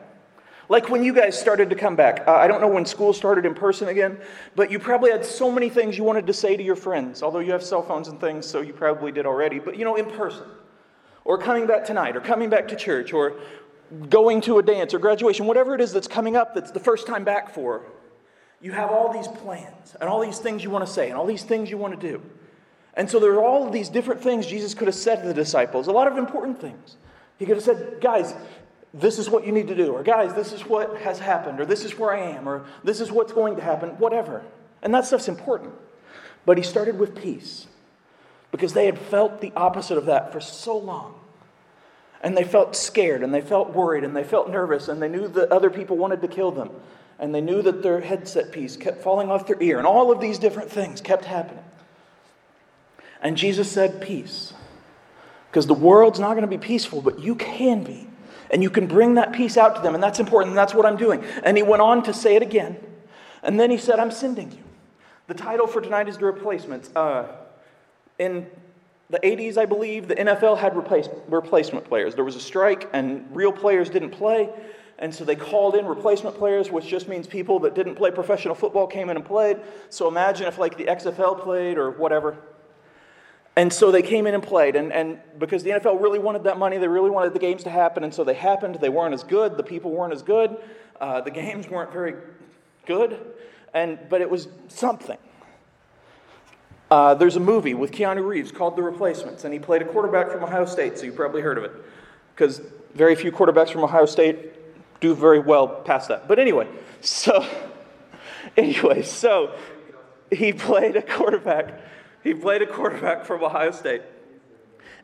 Like 0.70 0.88
when 0.88 1.04
you 1.04 1.12
guys 1.12 1.38
started 1.38 1.68
to 1.68 1.76
come 1.76 1.96
back. 1.96 2.26
Uh, 2.26 2.32
I 2.32 2.46
don't 2.46 2.62
know 2.62 2.68
when 2.68 2.86
school 2.86 3.12
started 3.12 3.44
in 3.44 3.52
person 3.52 3.88
again, 3.88 4.18
but 4.56 4.70
you 4.70 4.78
probably 4.78 5.10
had 5.10 5.22
so 5.22 5.52
many 5.52 5.68
things 5.68 5.98
you 5.98 6.04
wanted 6.04 6.26
to 6.26 6.32
say 6.32 6.56
to 6.56 6.62
your 6.62 6.76
friends, 6.76 7.22
although 7.22 7.40
you 7.40 7.52
have 7.52 7.62
cell 7.62 7.82
phones 7.82 8.08
and 8.08 8.18
things, 8.18 8.46
so 8.46 8.62
you 8.62 8.72
probably 8.72 9.12
did 9.12 9.26
already. 9.26 9.58
But 9.58 9.76
you 9.76 9.84
know, 9.84 9.96
in 9.96 10.06
person, 10.06 10.46
or 11.26 11.36
coming 11.36 11.66
back 11.66 11.84
tonight, 11.84 12.16
or 12.16 12.22
coming 12.22 12.48
back 12.48 12.68
to 12.68 12.76
church, 12.76 13.12
or 13.12 13.34
going 14.08 14.40
to 14.40 14.60
a 14.60 14.62
dance 14.62 14.94
or 14.94 14.98
graduation, 14.98 15.44
whatever 15.44 15.74
it 15.74 15.82
is 15.82 15.92
that's 15.92 16.08
coming 16.08 16.36
up 16.36 16.54
that's 16.54 16.70
the 16.70 16.80
first 16.80 17.06
time 17.06 17.22
back 17.22 17.50
for, 17.50 17.84
you 18.64 18.72
have 18.72 18.90
all 18.90 19.12
these 19.12 19.28
plans 19.28 19.94
and 20.00 20.08
all 20.08 20.22
these 20.22 20.38
things 20.38 20.64
you 20.64 20.70
want 20.70 20.86
to 20.86 20.90
say 20.90 21.10
and 21.10 21.18
all 21.18 21.26
these 21.26 21.42
things 21.42 21.68
you 21.68 21.76
want 21.76 22.00
to 22.00 22.08
do. 22.12 22.22
And 22.94 23.10
so 23.10 23.20
there 23.20 23.32
are 23.32 23.44
all 23.44 23.66
of 23.66 23.74
these 23.74 23.90
different 23.90 24.22
things 24.22 24.46
Jesus 24.46 24.72
could 24.72 24.88
have 24.88 24.94
said 24.94 25.20
to 25.20 25.28
the 25.28 25.34
disciples, 25.34 25.86
a 25.86 25.92
lot 25.92 26.10
of 26.10 26.16
important 26.16 26.62
things. 26.62 26.96
He 27.38 27.44
could 27.44 27.56
have 27.56 27.64
said, 27.64 28.00
guys, 28.00 28.32
this 28.94 29.18
is 29.18 29.28
what 29.28 29.44
you 29.44 29.52
need 29.52 29.68
to 29.68 29.74
do, 29.74 29.92
or 29.92 30.02
guys, 30.02 30.32
this 30.32 30.52
is 30.52 30.64
what 30.64 30.96
has 31.02 31.18
happened, 31.18 31.60
or 31.60 31.66
this 31.66 31.84
is 31.84 31.98
where 31.98 32.14
I 32.14 32.30
am, 32.30 32.48
or 32.48 32.64
this 32.82 33.02
is 33.02 33.12
what's 33.12 33.32
going 33.32 33.56
to 33.56 33.62
happen, 33.62 33.90
whatever. 33.98 34.42
And 34.80 34.94
that 34.94 35.04
stuff's 35.04 35.28
important. 35.28 35.74
But 36.46 36.56
he 36.56 36.64
started 36.64 36.98
with 36.98 37.20
peace 37.20 37.66
because 38.50 38.72
they 38.72 38.86
had 38.86 38.98
felt 38.98 39.42
the 39.42 39.52
opposite 39.54 39.98
of 39.98 40.06
that 40.06 40.32
for 40.32 40.40
so 40.40 40.78
long. 40.78 41.16
And 42.22 42.34
they 42.34 42.44
felt 42.44 42.76
scared, 42.76 43.22
and 43.22 43.34
they 43.34 43.42
felt 43.42 43.74
worried, 43.74 44.04
and 44.04 44.16
they 44.16 44.24
felt 44.24 44.48
nervous, 44.48 44.88
and 44.88 45.02
they 45.02 45.08
knew 45.08 45.28
that 45.28 45.52
other 45.52 45.68
people 45.68 45.98
wanted 45.98 46.22
to 46.22 46.28
kill 46.28 46.50
them. 46.50 46.70
And 47.18 47.34
they 47.34 47.40
knew 47.40 47.62
that 47.62 47.82
their 47.82 48.00
headset 48.00 48.52
piece 48.52 48.76
kept 48.76 49.02
falling 49.02 49.30
off 49.30 49.46
their 49.46 49.60
ear, 49.62 49.78
and 49.78 49.86
all 49.86 50.10
of 50.10 50.20
these 50.20 50.38
different 50.38 50.70
things 50.70 51.00
kept 51.00 51.24
happening. 51.24 51.64
And 53.22 53.36
Jesus 53.36 53.70
said, 53.70 54.00
Peace. 54.00 54.52
Because 55.50 55.66
the 55.68 55.74
world's 55.74 56.18
not 56.18 56.30
going 56.30 56.42
to 56.42 56.48
be 56.48 56.58
peaceful, 56.58 57.00
but 57.00 57.20
you 57.20 57.36
can 57.36 57.84
be 57.84 58.08
and 58.50 58.62
you 58.62 58.70
can 58.70 58.86
bring 58.86 59.14
that 59.14 59.32
peace 59.32 59.56
out 59.56 59.76
to 59.76 59.82
them, 59.82 59.94
and 59.94 60.02
that's 60.02 60.20
important, 60.20 60.50
and 60.50 60.58
that's 60.58 60.74
what 60.74 60.86
I'm 60.86 60.96
doing. 60.96 61.24
And 61.42 61.56
he 61.56 61.62
went 61.62 61.82
on 61.82 62.02
to 62.04 62.14
say 62.14 62.36
it 62.36 62.42
again, 62.42 62.76
and 63.42 63.58
then 63.58 63.70
he 63.70 63.78
said, 63.78 63.98
I'm 63.98 64.10
sending 64.10 64.52
you. 64.52 64.62
The 65.26 65.34
title 65.34 65.66
for 65.66 65.80
tonight 65.80 66.08
is 66.08 66.18
The 66.18 66.26
Replacements. 66.26 66.90
Uh, 66.94 67.26
in 68.18 68.46
the 69.10 69.18
80s, 69.18 69.56
I 69.56 69.64
believe, 69.66 70.08
the 70.08 70.14
NFL 70.14 70.58
had 70.58 70.76
replace, 70.76 71.08
replacement 71.28 71.86
players. 71.86 72.14
There 72.14 72.24
was 72.24 72.36
a 72.36 72.40
strike, 72.40 72.88
and 72.92 73.26
real 73.34 73.52
players 73.52 73.90
didn't 73.90 74.10
play, 74.10 74.50
and 74.98 75.14
so 75.14 75.24
they 75.24 75.36
called 75.36 75.74
in 75.74 75.86
replacement 75.86 76.36
players, 76.36 76.70
which 76.70 76.86
just 76.86 77.08
means 77.08 77.26
people 77.26 77.58
that 77.60 77.74
didn't 77.74 77.96
play 77.96 78.10
professional 78.10 78.54
football 78.54 78.86
came 78.86 79.10
in 79.10 79.16
and 79.16 79.26
played. 79.26 79.58
So 79.90 80.06
imagine 80.08 80.46
if, 80.46 80.58
like, 80.58 80.76
the 80.76 80.84
XFL 80.84 81.40
played 81.40 81.78
or 81.78 81.90
whatever. 81.90 82.36
And 83.56 83.72
so 83.72 83.90
they 83.90 84.02
came 84.02 84.26
in 84.26 84.34
and 84.34 84.42
played. 84.42 84.76
And, 84.76 84.92
and 84.92 85.18
because 85.38 85.62
the 85.62 85.70
NFL 85.70 86.00
really 86.00 86.18
wanted 86.18 86.44
that 86.44 86.58
money, 86.58 86.78
they 86.78 86.88
really 86.88 87.10
wanted 87.10 87.34
the 87.34 87.38
games 87.38 87.64
to 87.64 87.70
happen. 87.70 88.04
And 88.04 88.14
so 88.14 88.24
they 88.24 88.34
happened. 88.34 88.76
They 88.76 88.88
weren't 88.88 89.14
as 89.14 89.24
good. 89.24 89.56
The 89.56 89.62
people 89.62 89.90
weren't 89.90 90.12
as 90.12 90.22
good. 90.22 90.56
Uh, 91.00 91.20
the 91.20 91.30
games 91.30 91.68
weren't 91.68 91.92
very 91.92 92.14
good. 92.86 93.20
And, 93.72 93.98
but 94.08 94.20
it 94.20 94.30
was 94.30 94.48
something. 94.68 95.18
Uh, 96.90 97.14
there's 97.14 97.36
a 97.36 97.40
movie 97.40 97.74
with 97.74 97.90
Keanu 97.90 98.26
Reeves 98.26 98.52
called 98.52 98.76
The 98.76 98.82
Replacements. 98.82 99.44
And 99.44 99.52
he 99.52 99.58
played 99.58 99.82
a 99.82 99.86
quarterback 99.86 100.30
from 100.30 100.44
Ohio 100.44 100.66
State, 100.66 100.98
so 100.98 101.04
you 101.04 101.12
probably 101.12 101.42
heard 101.42 101.58
of 101.58 101.64
it. 101.64 101.72
Because 102.34 102.60
very 102.94 103.16
few 103.16 103.32
quarterbacks 103.32 103.70
from 103.70 103.82
Ohio 103.82 104.06
State 104.06 104.52
do 105.00 105.14
very 105.14 105.38
well 105.38 105.68
past 105.68 106.08
that. 106.08 106.28
But 106.28 106.38
anyway, 106.38 106.68
so, 107.00 107.46
anyway, 108.56 109.02
so 109.02 109.54
he 110.30 110.52
played 110.52 110.96
a 110.96 111.02
quarterback 111.02 111.80
he 112.24 112.32
played 112.32 112.62
a 112.62 112.66
quarterback 112.66 113.26
from 113.26 113.44
Ohio 113.44 113.70
State. 113.70 114.02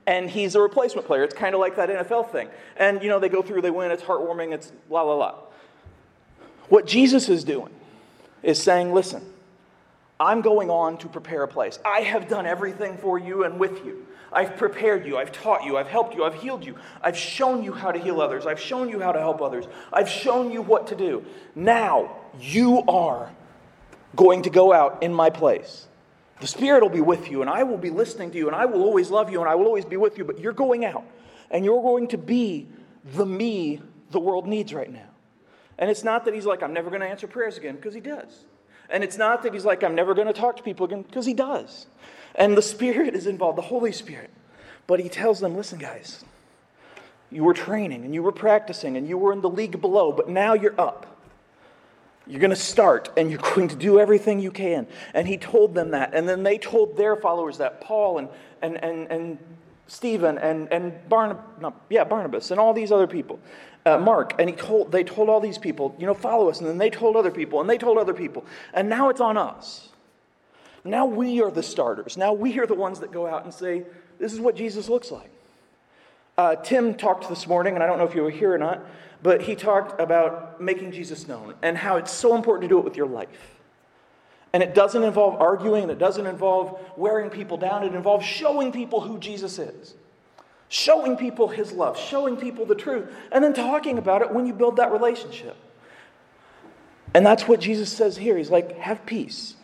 And 0.07 0.29
he's 0.29 0.55
a 0.55 0.61
replacement 0.61 1.07
player. 1.07 1.23
It's 1.23 1.35
kind 1.35 1.55
of 1.55 1.61
like 1.61 1.77
that 1.77 1.91
NFL 1.91 2.31
thing. 2.31 2.49
And, 2.77 3.03
you 3.03 3.11
know, 3.11 3.21
they 3.21 3.29
go 3.29 3.43
through, 3.43 3.61
they 3.61 3.71
win, 3.71 3.91
it's 3.91 4.03
heartwarming, 4.03 4.53
it's 4.53 4.73
la 4.89 5.03
la 5.03 5.15
la. 5.15 5.35
What 6.71 6.87
Jesus 6.87 7.29
is 7.29 7.45
doing 7.45 7.71
is 8.43 8.61
saying, 8.61 8.95
listen, 8.95 9.23
I'm 10.19 10.41
going 10.41 10.71
on 10.71 10.97
to 10.99 11.09
prepare 11.09 11.43
a 11.43 11.49
place. 11.49 11.79
I 11.85 12.01
have 12.01 12.29
done 12.29 12.47
everything 12.47 12.97
for 12.97 13.19
you 13.19 13.45
and 13.45 13.61
with 13.61 13.85
you. 13.85 14.07
I've 14.33 14.57
prepared 14.57 15.07
you. 15.07 15.17
I've 15.17 15.33
taught 15.33 15.65
you. 15.65 15.77
I've 15.77 15.89
helped 15.89 16.15
you. 16.15 16.25
I've 16.25 16.35
healed 16.35 16.65
you. 16.65 16.77
I've 17.03 17.17
shown 17.17 17.63
you 17.63 17.73
how 17.73 17.91
to 17.93 17.99
heal 17.99 18.21
others. 18.21 18.47
I've 18.47 18.61
shown 18.61 18.89
you 18.89 19.01
how 19.01 19.13
to 19.13 19.19
help 19.19 19.41
others. 19.41 19.67
I've 19.93 20.09
shown 20.09 20.51
you 20.51 20.63
what 20.63 20.89
to 20.89 20.97
do. 20.97 21.25
Now 21.55 22.17
you 22.39 22.83
are 22.89 23.31
going 24.17 24.43
to 24.43 24.51
go 24.51 24.73
out 24.73 25.03
in 25.03 25.13
my 25.13 25.31
place 25.31 25.87
the 26.41 26.47
Spirit 26.47 26.83
will 26.83 26.89
be 26.89 27.03
with 27.03 27.31
you, 27.31 27.43
and 27.43 27.51
I 27.51 27.63
will 27.63 27.77
be 27.77 27.91
listening 27.91 28.31
to 28.31 28.39
you, 28.39 28.47
and 28.47 28.57
I 28.57 28.65
will 28.65 28.83
always 28.83 29.11
love 29.11 29.31
you, 29.31 29.41
and 29.41 29.49
I 29.49 29.55
will 29.55 29.67
always 29.67 29.85
be 29.85 29.99
with 29.99 30.17
you. 30.17 30.25
But 30.25 30.41
you're 30.41 30.55
going 30.55 30.85
out, 30.85 31.05
and 31.51 31.65
you're 31.65 31.83
going 31.83 32.09
to 32.09 32.19
be 32.19 32.67
the 33.05 33.27
me 33.27 33.81
the 34.11 34.19
world 34.19 34.47
needs 34.49 34.73
right 34.73 34.91
now. 34.91 35.09
And 35.79 35.91
it's 35.91 36.03
not 36.03 36.25
that 36.25 36.35
he's 36.35 36.47
like, 36.47 36.63
I'm 36.63 36.73
never 36.73 36.91
going 36.91 37.03
to 37.03 37.07
answer 37.07 37.27
prayers 37.27 37.59
again, 37.59 37.77
because 37.77 37.95
he 37.95 38.01
does. 38.01 38.45
And 38.91 39.05
it's 39.05 39.17
not 39.17 39.43
that 39.43 39.55
he's 39.55 39.65
like, 39.65 39.83
I'm 39.85 39.95
never 39.95 40.15
going 40.15 40.27
to 40.27 40.33
talk 40.33 40.57
to 40.57 40.63
people 40.63 40.87
again, 40.87 41.03
because 41.03 41.27
he 41.27 41.35
does. 41.35 41.87
And 42.35 42.57
the 42.57 42.63
Spirit 42.63 43.15
is 43.15 43.27
involved, 43.27 43.59
the 43.59 43.63
Holy 43.63 43.93
Spirit. 43.93 44.31
But 44.87 45.01
he 45.01 45.09
tells 45.09 45.41
them, 45.41 45.57
listen, 45.57 45.79
guys, 45.79 46.25
You 47.31 47.45
were 47.45 47.55
training 47.55 48.05
and 48.05 48.13
you 48.13 48.23
were 48.23 48.33
practicing 48.33 48.97
and 48.97 49.09
you 49.09 49.17
were 49.17 49.33
in 49.33 49.41
the 49.41 49.49
league 49.49 49.81
below, 49.81 50.11
but 50.13 50.29
now 50.29 50.55
you're 50.55 50.79
up. 50.81 51.07
You're 52.27 52.41
going 52.41 52.51
to 52.51 52.57
start 52.57 53.11
and 53.17 53.31
you're 53.31 53.41
going 53.55 53.69
to 53.69 53.77
do 53.77 54.01
everything 54.01 54.41
you 54.41 54.51
can. 54.51 54.87
And 55.15 55.29
he 55.29 55.37
told 55.37 55.75
them 55.75 55.93
that. 55.93 56.15
And 56.15 56.29
then 56.29 56.43
they 56.43 56.59
told 56.59 56.97
their 56.97 57.17
followers 57.17 57.59
that 57.59 57.81
Paul 57.81 58.19
and, 58.19 58.29
and, 58.63 58.83
and, 58.83 59.11
and 59.11 59.39
Stephen 59.87 60.39
and, 60.39 60.73
and 60.73 61.09
Barnabas, 61.09 61.43
no, 61.61 61.75
yeah, 61.89 62.05
Barnabas 62.05 62.51
and 62.51 62.61
all 62.61 62.73
these 62.73 62.93
other 62.93 63.07
people, 63.07 63.41
uh, 63.87 63.99
Mark. 63.99 64.35
And 64.39 64.49
he 64.49 64.57
told, 64.57 64.93
they 64.93 65.05
told 65.05 65.29
all 65.29 65.41
these 65.41 65.59
people, 65.59 65.95
you 65.99 66.07
know, 66.07 66.15
follow 66.15 66.49
us. 66.49 66.61
And 66.61 66.69
then 66.69 66.79
they 66.79 66.91
told 66.91 67.17
other 67.17 67.31
people 67.31 67.61
and 67.61 67.69
they 67.69 67.79
told 67.79 67.99
other 67.99 68.15
people. 68.15 68.45
And 68.75 68.89
now 68.89 69.09
it's 69.09 69.21
on 69.21 69.37
us. 69.37 69.89
Now 70.85 71.07
we 71.07 71.43
are 71.43 71.51
the 71.51 71.63
starters. 71.63 72.17
Now 72.17 72.33
we 72.33 72.59
are 72.59 72.67
the 72.67 72.75
ones 72.75 73.01
that 73.01 73.13
go 73.13 73.27
out 73.27 73.45
and 73.45 73.53
say, 73.53 73.85
this 74.19 74.33
is 74.33 74.41
what 74.41 74.57
Jesus 74.57 74.89
looks 74.89 75.11
like. 75.11 75.31
Uh, 76.39 76.57
Tim 76.57 76.95
talked 76.95 77.29
this 77.29 77.47
morning, 77.47 77.75
and 77.75 77.83
I 77.83 77.87
don't 77.87 77.99
know 77.99 78.05
if 78.05 78.15
you 78.15 78.23
were 78.23 78.31
here 78.31 78.55
or 78.55 78.59
not, 78.59 78.81
but 79.23 79.43
he 79.43 79.55
talked 79.55 80.01
about 80.01 80.59
making 80.61 80.93
Jesus 80.93 81.29
known 81.29 81.55
and 81.61 81.77
how 81.77 81.97
it's 81.97 82.11
so 82.11 82.35
important 82.35 82.63
to 82.63 82.75
do 82.75 82.79
it 82.79 82.85
with 82.85 82.97
your 82.97 83.07
life. 83.07 83.59
And 84.53 84.63
it 84.63 84.75
doesn't 84.75 85.03
involve 85.03 85.41
arguing, 85.41 85.83
and 85.83 85.93
it 85.93 85.99
doesn't 85.99 86.27
involve 86.27 86.81
wearing 86.97 87.29
people 87.29 87.57
down. 87.57 87.85
It 87.85 87.95
involves 87.95 88.25
showing 88.25 88.73
people 88.73 89.01
who 89.01 89.19
Jesus 89.19 89.59
is, 89.59 89.95
showing 90.71 91.17
people 91.17 91.49
his 91.49 91.73
love, 91.73 91.99
showing 91.99 92.37
people 92.37 92.65
the 92.65 92.77
truth, 92.77 93.13
and 93.33 93.45
then 93.45 93.53
talking 93.53 93.99
about 93.99 94.23
it 94.23 94.33
when 94.33 94.47
you 94.47 94.55
build 94.55 94.77
that 94.77 94.93
relationship. 94.93 95.57
And 97.13 97.27
that's 97.27 97.49
what 97.49 97.61
Jesus 97.61 97.93
says 97.93 98.17
here. 98.17 98.39
He's 98.39 98.51
like, 98.51 98.79
have 98.79 99.05
peace. 99.05 99.57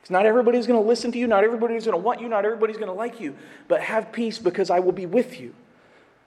Because 0.00 0.10
not 0.10 0.24
everybody's 0.24 0.66
going 0.66 0.80
to 0.80 0.88
listen 0.88 1.12
to 1.12 1.18
you, 1.18 1.26
not 1.26 1.44
everybody's 1.44 1.84
going 1.84 1.96
to 1.96 2.02
want 2.02 2.22
you, 2.22 2.28
not 2.28 2.46
everybody's 2.46 2.78
going 2.78 2.88
to 2.88 2.94
like 2.94 3.20
you, 3.20 3.36
but 3.68 3.82
have 3.82 4.12
peace 4.12 4.38
because 4.38 4.70
I 4.70 4.80
will 4.80 4.92
be 4.92 5.04
with 5.04 5.38
you. 5.38 5.54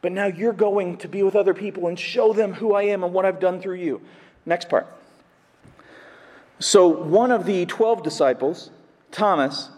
But 0.03 0.11
now 0.11 0.27
you're 0.27 0.53
going 0.53 0.97
to 0.97 1.07
be 1.07 1.23
with 1.23 1.35
other 1.35 1.55
people 1.55 1.87
and 1.87 1.99
show 1.99 2.33
them 2.33 2.53
who 2.53 2.75
I 2.75 2.83
am 2.83 3.03
and 3.03 3.13
what 3.13 3.25
I've 3.25 3.39
done 3.39 3.61
through 3.61 3.77
you. 3.77 3.99
Next 4.45 4.69
part. 4.69 4.85
So, 6.59 6.87
one 6.87 7.31
of 7.31 7.45
the 7.45 7.65
12 7.65 8.03
disciples, 8.03 8.69
Thomas, 9.11 9.69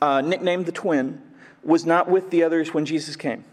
uh, 0.00 0.20
nicknamed 0.20 0.66
the 0.66 0.72
twin, 0.72 1.20
was 1.64 1.84
not 1.84 2.08
with 2.08 2.30
the 2.30 2.44
others 2.44 2.72
when 2.72 2.84
Jesus 2.84 3.16
came. 3.16 3.44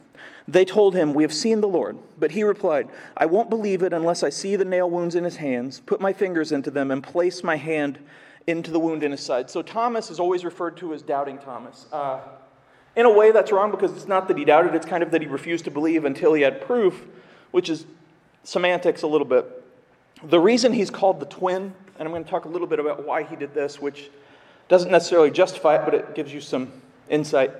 They 0.48 0.64
told 0.64 0.96
him, 0.96 1.14
We 1.14 1.24
have 1.24 1.34
seen 1.34 1.62
the 1.62 1.68
Lord. 1.68 1.98
But 2.18 2.32
he 2.32 2.44
replied, 2.44 2.88
I 3.16 3.26
won't 3.26 3.50
believe 3.50 3.84
it 3.84 3.94
unless 3.94 4.24
I 4.24 4.30
see 4.30 4.56
the 4.56 4.66
nail 4.66 4.90
wounds 4.90 5.16
in 5.16 5.24
his 5.24 5.38
hands, 5.38 5.82
put 5.86 6.00
my 6.00 6.14
fingers 6.14 6.52
into 6.52 6.72
them, 6.72 6.92
and 6.92 7.04
place 7.04 7.44
my 7.44 7.58
hand 7.58 8.00
into 8.48 8.72
the 8.72 8.80
wound 8.80 9.04
in 9.04 9.12
his 9.12 9.22
side. 9.22 9.50
So 9.50 9.62
Thomas 9.62 10.10
is 10.10 10.20
always 10.20 10.46
referred 10.46 10.78
to 10.78 10.94
as 10.94 11.02
doubting 11.02 11.38
Thomas. 11.38 11.86
Uh, 11.92 12.22
in 12.96 13.06
a 13.06 13.12
way, 13.12 13.32
that's 13.32 13.52
wrong 13.52 13.70
because 13.70 13.92
it's 13.92 14.08
not 14.08 14.28
that 14.30 14.38
he 14.38 14.46
doubted, 14.46 14.74
it's 14.74 14.86
kind 14.86 15.04
of 15.04 15.12
that 15.12 15.22
he 15.22 15.28
refused 15.28 15.66
to 15.66 15.72
believe 15.72 16.06
until 16.06 16.34
he 16.34 16.42
had 16.42 16.62
proof, 16.62 17.06
which 17.52 17.70
is 17.70 17.86
semantics 18.44 19.02
a 19.02 19.08
little 19.08 19.28
bit. 19.28 19.46
The 20.24 20.40
reason 20.40 20.74
he's 20.74 20.90
called 20.90 21.20
the 21.20 21.26
twin, 21.28 21.74
and 22.00 22.08
I'm 22.08 22.10
going 22.10 22.24
to 22.24 22.30
talk 22.30 22.46
a 22.46 22.50
little 22.50 22.66
bit 22.66 22.80
about 22.80 23.06
why 23.06 23.24
he 23.24 23.36
did 23.36 23.54
this, 23.54 23.80
which 23.80 24.10
doesn't 24.68 24.92
necessarily 24.92 25.30
justify 25.30 25.76
it, 25.76 25.82
but 25.86 25.94
it 25.94 26.16
gives 26.16 26.34
you 26.34 26.42
some 26.42 26.72
insight. 27.10 27.52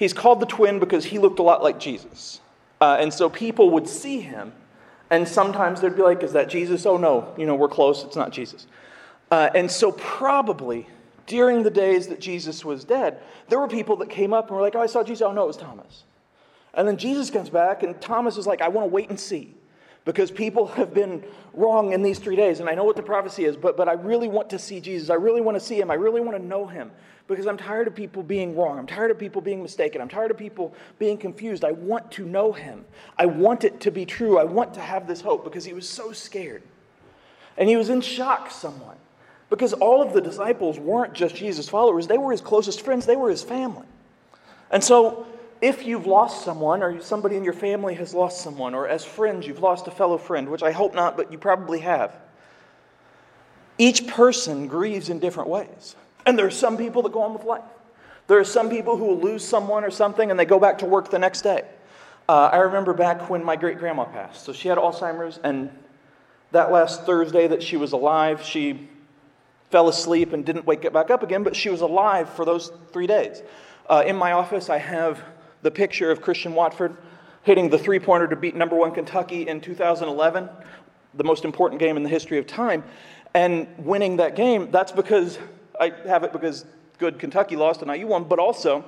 He's 0.00 0.14
called 0.14 0.40
the 0.40 0.46
twin 0.46 0.78
because 0.78 1.04
he 1.04 1.18
looked 1.18 1.40
a 1.40 1.42
lot 1.42 1.62
like 1.62 1.78
Jesus. 1.78 2.40
Uh, 2.80 2.96
and 2.98 3.12
so 3.12 3.28
people 3.28 3.68
would 3.72 3.86
see 3.86 4.22
him, 4.22 4.50
and 5.10 5.28
sometimes 5.28 5.82
they'd 5.82 5.94
be 5.94 6.00
like, 6.00 6.22
Is 6.22 6.32
that 6.32 6.48
Jesus? 6.48 6.86
Oh, 6.86 6.96
no, 6.96 7.34
you 7.36 7.44
know, 7.44 7.54
we're 7.54 7.68
close, 7.68 8.02
it's 8.02 8.16
not 8.16 8.32
Jesus. 8.32 8.66
Uh, 9.30 9.50
and 9.54 9.70
so, 9.70 9.92
probably 9.92 10.88
during 11.26 11.62
the 11.62 11.70
days 11.70 12.06
that 12.06 12.18
Jesus 12.18 12.64
was 12.64 12.82
dead, 12.82 13.20
there 13.50 13.60
were 13.60 13.68
people 13.68 13.96
that 13.96 14.08
came 14.08 14.32
up 14.32 14.48
and 14.48 14.56
were 14.56 14.62
like, 14.62 14.74
Oh, 14.74 14.80
I 14.80 14.86
saw 14.86 15.04
Jesus. 15.04 15.20
Oh, 15.20 15.32
no, 15.32 15.44
it 15.44 15.48
was 15.48 15.58
Thomas. 15.58 16.04
And 16.72 16.88
then 16.88 16.96
Jesus 16.96 17.28
comes 17.28 17.50
back, 17.50 17.82
and 17.82 18.00
Thomas 18.00 18.38
is 18.38 18.46
like, 18.46 18.62
I 18.62 18.68
want 18.68 18.86
to 18.86 18.90
wait 18.90 19.10
and 19.10 19.20
see 19.20 19.54
because 20.06 20.30
people 20.30 20.66
have 20.68 20.94
been 20.94 21.22
wrong 21.52 21.92
in 21.92 22.00
these 22.00 22.18
three 22.18 22.36
days. 22.36 22.60
And 22.60 22.70
I 22.70 22.74
know 22.74 22.84
what 22.84 22.96
the 22.96 23.02
prophecy 23.02 23.44
is, 23.44 23.54
but, 23.54 23.76
but 23.76 23.86
I 23.86 23.92
really 23.92 24.28
want 24.28 24.48
to 24.48 24.58
see 24.58 24.80
Jesus. 24.80 25.10
I 25.10 25.14
really 25.16 25.42
want 25.42 25.58
to 25.58 25.60
see 25.60 25.78
him. 25.78 25.90
I 25.90 25.94
really 25.94 26.22
want 26.22 26.38
to 26.38 26.42
know 26.42 26.66
him 26.66 26.90
because 27.30 27.46
I'm 27.46 27.56
tired 27.56 27.86
of 27.86 27.94
people 27.94 28.24
being 28.24 28.56
wrong. 28.56 28.76
I'm 28.76 28.88
tired 28.88 29.12
of 29.12 29.18
people 29.18 29.40
being 29.40 29.62
mistaken. 29.62 30.00
I'm 30.00 30.08
tired 30.08 30.32
of 30.32 30.36
people 30.36 30.74
being 30.98 31.16
confused. 31.16 31.64
I 31.64 31.70
want 31.70 32.10
to 32.12 32.26
know 32.26 32.52
him. 32.52 32.84
I 33.16 33.26
want 33.26 33.62
it 33.62 33.78
to 33.82 33.92
be 33.92 34.04
true. 34.04 34.36
I 34.36 34.42
want 34.42 34.74
to 34.74 34.80
have 34.80 35.06
this 35.06 35.20
hope 35.20 35.44
because 35.44 35.64
he 35.64 35.72
was 35.72 35.88
so 35.88 36.10
scared. 36.10 36.64
And 37.56 37.68
he 37.68 37.76
was 37.76 37.88
in 37.88 38.00
shock 38.00 38.50
somewhat. 38.50 38.98
Because 39.48 39.72
all 39.74 40.02
of 40.02 40.12
the 40.12 40.20
disciples 40.20 40.80
weren't 40.80 41.14
just 41.14 41.36
Jesus' 41.36 41.68
followers, 41.68 42.08
they 42.08 42.18
were 42.18 42.32
his 42.32 42.40
closest 42.40 42.82
friends, 42.82 43.06
they 43.06 43.16
were 43.16 43.30
his 43.30 43.44
family. 43.44 43.86
And 44.72 44.82
so, 44.82 45.26
if 45.60 45.84
you've 45.84 46.06
lost 46.06 46.44
someone, 46.44 46.82
or 46.82 47.00
somebody 47.00 47.36
in 47.36 47.44
your 47.44 47.52
family 47.52 47.94
has 47.94 48.12
lost 48.12 48.42
someone, 48.42 48.74
or 48.74 48.88
as 48.88 49.04
friends 49.04 49.46
you've 49.46 49.60
lost 49.60 49.86
a 49.86 49.90
fellow 49.90 50.18
friend, 50.18 50.48
which 50.48 50.62
I 50.62 50.72
hope 50.72 50.94
not, 50.94 51.16
but 51.16 51.30
you 51.30 51.38
probably 51.38 51.80
have, 51.80 52.16
each 53.78 54.06
person 54.06 54.66
grieves 54.68 55.10
in 55.10 55.18
different 55.18 55.48
ways. 55.48 55.96
And 56.26 56.38
there 56.38 56.46
are 56.46 56.50
some 56.50 56.76
people 56.76 57.02
that 57.02 57.12
go 57.12 57.22
on 57.22 57.32
with 57.32 57.44
life. 57.44 57.64
There 58.26 58.38
are 58.38 58.44
some 58.44 58.70
people 58.70 58.96
who 58.96 59.06
will 59.06 59.20
lose 59.20 59.44
someone 59.44 59.84
or 59.84 59.90
something 59.90 60.30
and 60.30 60.38
they 60.38 60.44
go 60.44 60.60
back 60.60 60.78
to 60.78 60.86
work 60.86 61.10
the 61.10 61.18
next 61.18 61.42
day. 61.42 61.64
Uh, 62.28 62.48
I 62.52 62.58
remember 62.58 62.94
back 62.94 63.28
when 63.28 63.42
my 63.42 63.56
great 63.56 63.78
grandma 63.78 64.04
passed. 64.04 64.44
So 64.44 64.52
she 64.52 64.68
had 64.68 64.78
Alzheimer's, 64.78 65.40
and 65.42 65.68
that 66.52 66.70
last 66.70 67.04
Thursday 67.04 67.48
that 67.48 67.60
she 67.60 67.76
was 67.76 67.90
alive, 67.90 68.40
she 68.40 68.88
fell 69.70 69.88
asleep 69.88 70.32
and 70.32 70.44
didn't 70.44 70.64
wake 70.64 70.84
up 70.84 70.92
back 70.92 71.10
up 71.10 71.24
again, 71.24 71.42
but 71.42 71.56
she 71.56 71.70
was 71.70 71.80
alive 71.80 72.28
for 72.30 72.44
those 72.44 72.70
three 72.92 73.08
days. 73.08 73.42
Uh, 73.88 74.04
in 74.06 74.14
my 74.14 74.30
office, 74.30 74.70
I 74.70 74.78
have 74.78 75.20
the 75.62 75.72
picture 75.72 76.12
of 76.12 76.22
Christian 76.22 76.54
Watford 76.54 76.96
hitting 77.42 77.68
the 77.68 77.78
three 77.78 77.98
pointer 77.98 78.28
to 78.28 78.36
beat 78.36 78.54
number 78.54 78.76
one 78.76 78.92
Kentucky 78.92 79.48
in 79.48 79.60
2011, 79.60 80.48
the 81.14 81.24
most 81.24 81.44
important 81.44 81.80
game 81.80 81.96
in 81.96 82.04
the 82.04 82.08
history 82.08 82.38
of 82.38 82.46
time, 82.46 82.84
and 83.34 83.66
winning 83.78 84.18
that 84.18 84.36
game. 84.36 84.70
That's 84.70 84.92
because 84.92 85.36
I 85.80 85.92
have 86.06 86.22
it 86.22 86.32
because 86.32 86.64
good 86.98 87.18
Kentucky 87.18 87.56
lost 87.56 87.82
and 87.82 87.90
IU 87.90 88.06
won, 88.06 88.24
but 88.24 88.38
also 88.38 88.84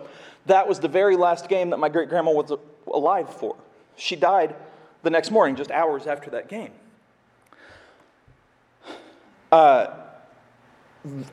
that 0.47 0.69
was 0.69 0.79
the 0.79 0.89
very 0.89 1.17
last 1.17 1.49
game 1.49 1.71
that 1.71 1.79
my 1.79 1.89
great 1.89 2.09
grandma 2.09 2.33
was 2.33 2.53
alive 2.87 3.35
for. 3.35 3.57
She 3.97 4.15
died 4.15 4.55
the 5.03 5.11
next 5.11 5.31
morning, 5.31 5.57
just 5.57 5.71
hours 5.71 6.07
after 6.07 6.31
that 6.31 6.49
game. 6.49 6.71
Uh, 9.51 9.89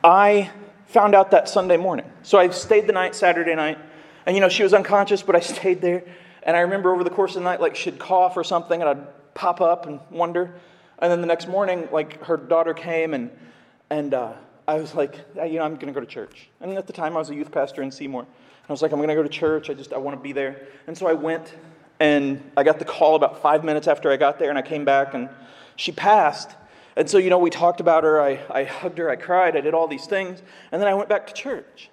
I 0.03 0.51
found 0.87 1.15
out 1.15 1.31
that 1.31 1.47
Sunday 1.47 1.77
morning. 1.77 2.05
So 2.23 2.37
I 2.37 2.49
stayed 2.49 2.87
the 2.87 2.93
night, 2.93 3.15
Saturday 3.15 3.55
night, 3.55 3.77
and 4.25 4.35
you 4.35 4.41
know, 4.41 4.49
she 4.49 4.63
was 4.63 4.73
unconscious, 4.73 5.21
but 5.21 5.35
I 5.35 5.39
stayed 5.41 5.81
there. 5.81 6.03
And 6.43 6.55
I 6.55 6.61
remember 6.61 6.93
over 6.93 7.03
the 7.03 7.09
course 7.09 7.35
of 7.35 7.41
the 7.41 7.49
night, 7.49 7.61
like 7.61 7.75
she'd 7.75 7.99
cough 7.99 8.37
or 8.37 8.43
something, 8.43 8.81
and 8.81 8.89
I'd 8.89 9.33
pop 9.33 9.61
up 9.61 9.85
and 9.85 9.99
wonder. 10.09 10.55
And 10.99 11.11
then 11.11 11.21
the 11.21 11.27
next 11.27 11.47
morning, 11.47 11.87
like 11.91 12.23
her 12.23 12.37
daughter 12.37 12.73
came, 12.73 13.13
and, 13.13 13.29
and 13.89 14.13
uh, 14.13 14.33
I 14.69 14.79
was 14.79 14.93
like, 14.93 15.15
you 15.35 15.53
know, 15.53 15.63
I'm 15.63 15.73
going 15.75 15.87
to 15.87 15.93
go 15.93 15.99
to 15.99 16.05
church. 16.05 16.47
And 16.61 16.77
at 16.77 16.85
the 16.85 16.93
time, 16.93 17.15
I 17.15 17.19
was 17.19 17.31
a 17.31 17.35
youth 17.35 17.51
pastor 17.51 17.81
in 17.81 17.89
Seymour. 17.89 18.21
And 18.21 18.69
I 18.69 18.71
was 18.71 18.83
like, 18.83 18.91
I'm 18.91 18.99
going 18.99 19.09
to 19.09 19.15
go 19.15 19.23
to 19.23 19.27
church. 19.27 19.67
I 19.71 19.73
just, 19.73 19.93
I 19.93 19.97
want 19.97 20.15
to 20.15 20.21
be 20.21 20.31
there. 20.31 20.67
And 20.85 20.95
so 20.95 21.07
I 21.07 21.13
went, 21.13 21.55
and 21.99 22.39
I 22.55 22.61
got 22.61 22.77
the 22.77 22.85
call 22.85 23.15
about 23.15 23.41
five 23.41 23.63
minutes 23.63 23.87
after 23.87 24.11
I 24.11 24.17
got 24.17 24.37
there, 24.37 24.51
and 24.51 24.59
I 24.59 24.61
came 24.61 24.85
back, 24.85 25.15
and 25.15 25.27
she 25.75 25.91
passed. 25.91 26.51
And 26.95 27.09
so, 27.09 27.17
you 27.17 27.31
know, 27.31 27.39
we 27.39 27.49
talked 27.49 27.79
about 27.79 28.03
her. 28.03 28.21
I, 28.21 28.39
I 28.51 28.63
hugged 28.63 28.99
her. 28.99 29.09
I 29.09 29.15
cried. 29.15 29.57
I 29.57 29.61
did 29.61 29.73
all 29.73 29.87
these 29.87 30.05
things. 30.05 30.43
And 30.71 30.79
then 30.79 30.87
I 30.87 30.93
went 30.93 31.09
back 31.09 31.25
to 31.25 31.33
church. 31.33 31.89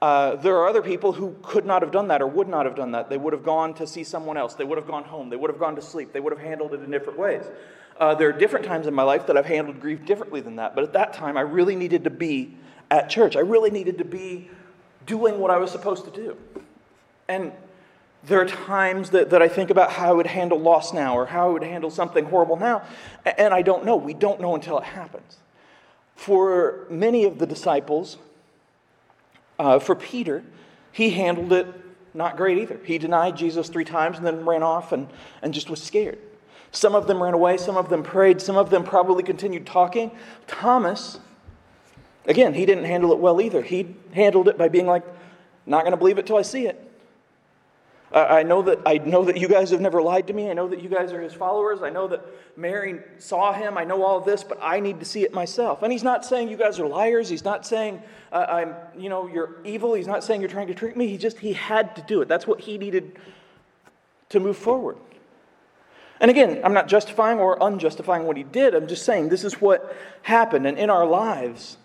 Uh, 0.00 0.36
there 0.36 0.56
are 0.56 0.68
other 0.68 0.80
people 0.80 1.12
who 1.12 1.36
could 1.42 1.66
not 1.66 1.82
have 1.82 1.90
done 1.90 2.08
that 2.08 2.22
or 2.22 2.28
would 2.28 2.48
not 2.48 2.64
have 2.64 2.76
done 2.76 2.92
that. 2.92 3.10
They 3.10 3.18
would 3.18 3.34
have 3.34 3.44
gone 3.44 3.74
to 3.74 3.86
see 3.86 4.04
someone 4.04 4.38
else. 4.38 4.54
They 4.54 4.64
would 4.64 4.78
have 4.78 4.86
gone 4.86 5.04
home. 5.04 5.28
They 5.28 5.36
would 5.36 5.50
have 5.50 5.60
gone 5.60 5.76
to 5.76 5.82
sleep. 5.82 6.14
They 6.14 6.20
would 6.20 6.32
have 6.32 6.40
handled 6.40 6.72
it 6.72 6.80
in 6.82 6.90
different 6.90 7.18
ways. 7.18 7.44
Uh, 7.98 8.14
there 8.14 8.28
are 8.28 8.32
different 8.32 8.64
times 8.64 8.86
in 8.86 8.94
my 8.94 9.02
life 9.02 9.26
that 9.26 9.36
I've 9.36 9.46
handled 9.46 9.80
grief 9.80 10.04
differently 10.04 10.40
than 10.40 10.56
that. 10.56 10.74
But 10.74 10.84
at 10.84 10.92
that 10.92 11.12
time, 11.12 11.36
I 11.36 11.40
really 11.40 11.74
needed 11.74 12.04
to 12.04 12.10
be 12.10 12.54
at 12.90 13.10
church. 13.10 13.36
I 13.36 13.40
really 13.40 13.70
needed 13.70 13.98
to 13.98 14.04
be 14.04 14.48
doing 15.04 15.38
what 15.38 15.50
I 15.50 15.58
was 15.58 15.70
supposed 15.70 16.04
to 16.04 16.10
do. 16.10 16.36
And 17.28 17.52
there 18.24 18.40
are 18.40 18.46
times 18.46 19.10
that, 19.10 19.30
that 19.30 19.42
I 19.42 19.48
think 19.48 19.70
about 19.70 19.92
how 19.92 20.10
I 20.10 20.12
would 20.12 20.26
handle 20.26 20.58
loss 20.58 20.92
now 20.92 21.16
or 21.16 21.26
how 21.26 21.48
I 21.48 21.52
would 21.52 21.62
handle 21.62 21.90
something 21.90 22.24
horrible 22.24 22.56
now, 22.56 22.82
and 23.24 23.54
I 23.54 23.62
don't 23.62 23.84
know. 23.84 23.96
We 23.96 24.14
don't 24.14 24.40
know 24.40 24.54
until 24.54 24.78
it 24.78 24.84
happens. 24.84 25.38
For 26.16 26.86
many 26.90 27.24
of 27.24 27.38
the 27.38 27.46
disciples, 27.46 28.18
uh, 29.58 29.78
for 29.78 29.94
Peter, 29.94 30.42
he 30.90 31.10
handled 31.10 31.52
it 31.52 31.66
not 32.12 32.36
great 32.36 32.58
either. 32.58 32.80
He 32.84 32.98
denied 32.98 33.36
Jesus 33.36 33.68
three 33.68 33.84
times 33.84 34.16
and 34.16 34.26
then 34.26 34.44
ran 34.44 34.62
off 34.62 34.92
and, 34.92 35.08
and 35.42 35.54
just 35.54 35.70
was 35.70 35.82
scared. 35.82 36.18
Some 36.72 36.94
of 36.94 37.06
them 37.06 37.22
ran 37.22 37.34
away, 37.34 37.56
some 37.56 37.76
of 37.76 37.88
them 37.88 38.02
prayed, 38.02 38.40
some 38.40 38.56
of 38.56 38.70
them 38.70 38.84
probably 38.84 39.22
continued 39.22 39.66
talking. 39.66 40.10
Thomas, 40.46 41.18
again, 42.26 42.54
he 42.54 42.66
didn't 42.66 42.84
handle 42.84 43.12
it 43.12 43.18
well 43.18 43.40
either. 43.40 43.62
He 43.62 43.94
handled 44.12 44.48
it 44.48 44.58
by 44.58 44.68
being 44.68 44.86
like, 44.86 45.04
not 45.66 45.82
going 45.82 45.92
to 45.92 45.96
believe 45.96 46.18
it 46.18 46.26
till 46.26 46.36
I 46.36 46.42
see 46.42 46.66
it. 46.66 46.84
I 48.10 48.42
know 48.42 48.62
that 48.62 48.78
I 48.86 48.96
know 48.98 49.24
that 49.26 49.36
you 49.36 49.48
guys 49.48 49.70
have 49.70 49.82
never 49.82 50.00
lied 50.00 50.28
to 50.28 50.32
me. 50.32 50.50
I 50.50 50.54
know 50.54 50.66
that 50.68 50.82
you 50.82 50.88
guys 50.88 51.12
are 51.12 51.20
his 51.20 51.34
followers. 51.34 51.82
I 51.82 51.90
know 51.90 52.08
that 52.08 52.24
Mary 52.56 53.00
saw 53.18 53.52
him. 53.52 53.76
I 53.76 53.84
know 53.84 54.02
all 54.02 54.16
of 54.16 54.24
this, 54.24 54.42
but 54.42 54.58
I 54.62 54.80
need 54.80 54.98
to 55.00 55.04
see 55.04 55.24
it 55.24 55.34
myself. 55.34 55.82
And 55.82 55.92
he's 55.92 56.02
not 56.02 56.24
saying 56.24 56.48
you 56.48 56.56
guys 56.56 56.80
are 56.80 56.86
liars. 56.86 57.28
He's 57.28 57.44
not 57.44 57.66
saying 57.66 58.02
uh, 58.32 58.46
I'm, 58.48 58.74
you 58.98 59.10
know, 59.10 59.26
you're 59.26 59.56
evil. 59.62 59.92
He's 59.92 60.06
not 60.06 60.24
saying 60.24 60.40
you're 60.40 60.48
trying 60.48 60.68
to 60.68 60.74
trick 60.74 60.96
me. 60.96 61.06
He 61.08 61.18
just 61.18 61.38
he 61.38 61.52
had 61.52 61.94
to 61.96 62.02
do 62.02 62.22
it. 62.22 62.28
That's 62.28 62.46
what 62.46 62.62
he 62.62 62.78
needed 62.78 63.12
to 64.30 64.40
move 64.40 64.56
forward. 64.56 64.96
And 66.20 66.30
again, 66.30 66.60
I'm 66.64 66.74
not 66.74 66.88
justifying 66.88 67.38
or 67.38 67.58
unjustifying 67.58 68.24
what 68.24 68.36
he 68.36 68.42
did. 68.42 68.74
I'm 68.74 68.88
just 68.88 69.04
saying 69.04 69.28
this 69.28 69.44
is 69.44 69.60
what 69.60 69.96
happened. 70.22 70.66
And 70.66 70.78
in 70.78 70.90
our 70.90 71.06
lives, 71.06 71.76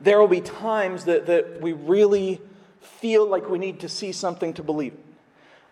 there 0.00 0.18
will 0.18 0.28
be 0.28 0.40
times 0.40 1.04
that, 1.04 1.26
that 1.26 1.60
we 1.60 1.72
really 1.72 2.40
feel 2.80 3.26
like 3.26 3.48
we 3.48 3.58
need 3.58 3.80
to 3.80 3.88
see 3.88 4.12
something 4.12 4.54
to 4.54 4.62
believe. 4.62 4.94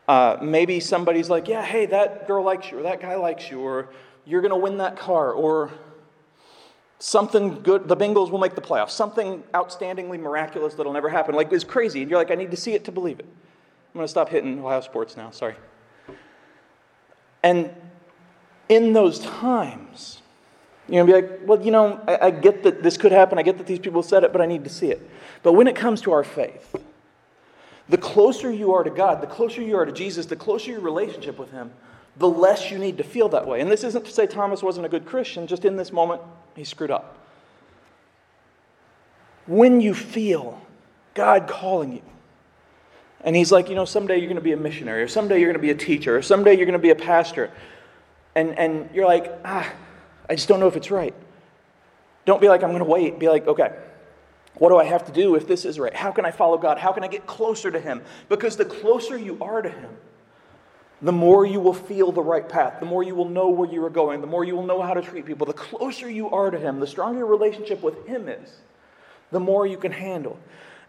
Uh, 0.06 0.36
maybe 0.42 0.80
somebody's 0.80 1.30
like, 1.30 1.48
yeah, 1.48 1.62
hey, 1.62 1.86
that 1.86 2.26
girl 2.26 2.44
likes 2.44 2.70
you, 2.70 2.78
or 2.78 2.82
that 2.82 3.00
guy 3.00 3.14
likes 3.14 3.50
you, 3.50 3.60
or 3.60 3.88
you're 4.24 4.40
going 4.40 4.50
to 4.50 4.56
win 4.56 4.78
that 4.78 4.96
car, 4.96 5.32
or 5.32 5.70
something 6.98 7.62
good, 7.62 7.88
the 7.88 7.96
Bengals 7.96 8.30
will 8.30 8.38
make 8.38 8.54
the 8.54 8.60
playoffs, 8.60 8.90
something 8.90 9.42
outstandingly 9.54 10.18
miraculous 10.20 10.74
that'll 10.74 10.92
never 10.92 11.08
happen. 11.08 11.34
Like, 11.34 11.52
it's 11.52 11.64
crazy. 11.64 12.02
And 12.02 12.10
you're 12.10 12.18
like, 12.18 12.30
I 12.30 12.34
need 12.34 12.50
to 12.50 12.56
see 12.56 12.74
it 12.74 12.84
to 12.84 12.92
believe 12.92 13.18
it. 13.20 13.26
I'm 13.26 13.98
going 13.98 14.04
to 14.04 14.08
stop 14.08 14.28
hitting 14.28 14.58
Ohio 14.58 14.80
sports 14.80 15.16
now, 15.16 15.30
sorry. 15.30 15.56
And 17.42 17.70
in 18.68 18.92
those 18.92 19.18
times, 19.20 20.22
you're 20.88 21.04
going 21.04 21.22
to 21.22 21.28
be 21.28 21.34
like, 21.34 21.48
well, 21.48 21.64
you 21.64 21.70
know, 21.70 22.00
I, 22.06 22.26
I 22.26 22.30
get 22.30 22.62
that 22.64 22.82
this 22.82 22.96
could 22.96 23.12
happen. 23.12 23.38
I 23.38 23.42
get 23.42 23.58
that 23.58 23.66
these 23.66 23.78
people 23.78 24.02
said 24.02 24.24
it, 24.24 24.32
but 24.32 24.40
I 24.40 24.46
need 24.46 24.64
to 24.64 24.70
see 24.70 24.90
it. 24.90 25.08
But 25.42 25.52
when 25.52 25.66
it 25.66 25.76
comes 25.76 26.00
to 26.02 26.12
our 26.12 26.24
faith, 26.24 26.74
the 27.88 27.98
closer 27.98 28.52
you 28.52 28.72
are 28.74 28.84
to 28.84 28.90
God, 28.90 29.20
the 29.20 29.26
closer 29.26 29.62
you 29.62 29.76
are 29.76 29.84
to 29.84 29.92
Jesus, 29.92 30.26
the 30.26 30.36
closer 30.36 30.72
your 30.72 30.80
relationship 30.80 31.38
with 31.38 31.50
Him, 31.50 31.72
the 32.16 32.28
less 32.28 32.70
you 32.70 32.78
need 32.78 32.98
to 32.98 33.04
feel 33.04 33.28
that 33.30 33.46
way. 33.46 33.60
And 33.60 33.70
this 33.70 33.84
isn't 33.84 34.04
to 34.04 34.10
say 34.10 34.26
Thomas 34.26 34.62
wasn't 34.62 34.86
a 34.86 34.88
good 34.88 35.06
Christian, 35.06 35.46
just 35.46 35.64
in 35.64 35.76
this 35.76 35.92
moment, 35.92 36.22
he 36.54 36.64
screwed 36.64 36.90
up. 36.90 37.18
When 39.46 39.80
you 39.80 39.94
feel 39.94 40.60
God 41.14 41.48
calling 41.48 41.94
you, 41.94 42.02
and 43.22 43.36
he's 43.36 43.52
like, 43.52 43.68
you 43.68 43.74
know, 43.74 43.84
someday 43.84 44.16
you're 44.16 44.28
going 44.28 44.36
to 44.36 44.42
be 44.42 44.52
a 44.52 44.56
missionary, 44.56 45.02
or 45.02 45.08
someday 45.08 45.38
you're 45.38 45.52
going 45.52 45.60
to 45.60 45.62
be 45.62 45.70
a 45.70 45.74
teacher, 45.74 46.16
or 46.16 46.22
someday 46.22 46.56
you're 46.56 46.66
going 46.66 46.72
to 46.72 46.78
be 46.78 46.90
a 46.90 46.94
pastor. 46.94 47.50
And, 48.34 48.58
and 48.58 48.88
you're 48.94 49.06
like, 49.06 49.32
ah, 49.44 49.70
I 50.28 50.34
just 50.34 50.48
don't 50.48 50.60
know 50.60 50.68
if 50.68 50.76
it's 50.76 50.90
right. 50.90 51.14
Don't 52.24 52.40
be 52.40 52.48
like, 52.48 52.62
I'm 52.62 52.70
going 52.70 52.78
to 52.78 52.88
wait. 52.88 53.18
Be 53.18 53.28
like, 53.28 53.46
okay, 53.46 53.74
what 54.54 54.68
do 54.70 54.76
I 54.76 54.84
have 54.84 55.04
to 55.06 55.12
do 55.12 55.34
if 55.34 55.46
this 55.46 55.64
is 55.64 55.78
right? 55.78 55.94
How 55.94 56.12
can 56.12 56.24
I 56.24 56.30
follow 56.30 56.56
God? 56.56 56.78
How 56.78 56.92
can 56.92 57.02
I 57.02 57.08
get 57.08 57.26
closer 57.26 57.70
to 57.70 57.80
Him? 57.80 58.02
Because 58.28 58.56
the 58.56 58.64
closer 58.64 59.18
you 59.18 59.38
are 59.40 59.62
to 59.62 59.68
Him, 59.68 59.90
the 61.02 61.12
more 61.12 61.46
you 61.46 61.60
will 61.60 61.74
feel 61.74 62.12
the 62.12 62.22
right 62.22 62.46
path, 62.46 62.78
the 62.78 62.86
more 62.86 63.02
you 63.02 63.14
will 63.14 63.28
know 63.28 63.48
where 63.48 63.70
you 63.70 63.84
are 63.84 63.90
going, 63.90 64.20
the 64.20 64.26
more 64.26 64.44
you 64.44 64.54
will 64.54 64.66
know 64.66 64.82
how 64.82 64.94
to 64.94 65.02
treat 65.02 65.24
people. 65.24 65.46
The 65.46 65.52
closer 65.52 66.10
you 66.10 66.30
are 66.30 66.50
to 66.50 66.58
Him, 66.58 66.78
the 66.78 66.86
stronger 66.86 67.18
your 67.20 67.26
relationship 67.26 67.82
with 67.82 68.06
Him 68.06 68.28
is, 68.28 68.58
the 69.30 69.40
more 69.40 69.66
you 69.66 69.78
can 69.78 69.92
handle. 69.92 70.38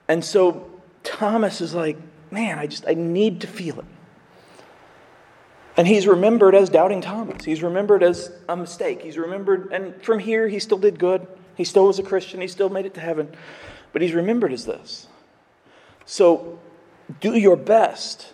And 0.07 0.23
so 0.23 0.69
Thomas 1.03 1.61
is 1.61 1.73
like, 1.73 1.97
man, 2.31 2.57
I 2.57 2.67
just, 2.67 2.87
I 2.87 2.93
need 2.93 3.41
to 3.41 3.47
feel 3.47 3.79
it. 3.79 3.85
And 5.77 5.87
he's 5.87 6.05
remembered 6.05 6.53
as 6.53 6.69
doubting 6.69 7.01
Thomas. 7.01 7.45
He's 7.45 7.63
remembered 7.63 8.03
as 8.03 8.31
a 8.49 8.57
mistake. 8.57 9.01
He's 9.01 9.17
remembered, 9.17 9.71
and 9.71 10.01
from 10.03 10.19
here, 10.19 10.47
he 10.47 10.59
still 10.59 10.77
did 10.77 10.99
good. 10.99 11.25
He 11.55 11.63
still 11.63 11.87
was 11.87 11.99
a 11.99 12.03
Christian. 12.03 12.41
He 12.41 12.47
still 12.47 12.69
made 12.69 12.85
it 12.85 12.93
to 12.95 12.99
heaven. 12.99 13.33
But 13.93 14.01
he's 14.01 14.13
remembered 14.13 14.53
as 14.53 14.65
this. 14.65 15.07
So 16.05 16.59
do 17.19 17.37
your 17.37 17.55
best 17.55 18.33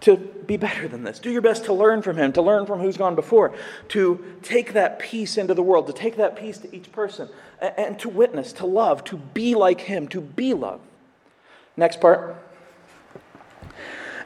to 0.00 0.16
be 0.16 0.56
better 0.56 0.88
than 0.88 1.04
this. 1.04 1.20
Do 1.20 1.30
your 1.30 1.42
best 1.42 1.64
to 1.66 1.72
learn 1.72 2.02
from 2.02 2.16
him, 2.16 2.32
to 2.32 2.42
learn 2.42 2.66
from 2.66 2.80
who's 2.80 2.96
gone 2.96 3.14
before, 3.14 3.54
to 3.88 4.36
take 4.42 4.72
that 4.72 4.98
peace 4.98 5.38
into 5.38 5.54
the 5.54 5.62
world, 5.62 5.86
to 5.86 5.92
take 5.92 6.16
that 6.16 6.34
peace 6.34 6.58
to 6.58 6.74
each 6.74 6.90
person, 6.90 7.28
and, 7.60 7.98
to 8.00 8.08
witness, 8.08 8.52
to 8.54 8.66
love, 8.66 9.04
to 9.04 9.16
be 9.16 9.54
like 9.54 9.82
him, 9.82 10.08
to 10.08 10.20
be 10.20 10.54
love. 10.54 10.80
Next 11.76 12.00
part. 12.00 12.41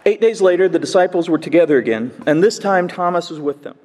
Eight 0.06 0.20
days 0.20 0.40
later, 0.40 0.68
the 0.68 0.78
disciples 0.78 1.28
were 1.28 1.36
together 1.36 1.78
again, 1.78 2.12
and 2.28 2.40
this 2.40 2.60
time 2.60 2.86
Thomas 2.86 3.28
was 3.28 3.40
with 3.40 3.64
them. 3.64 3.76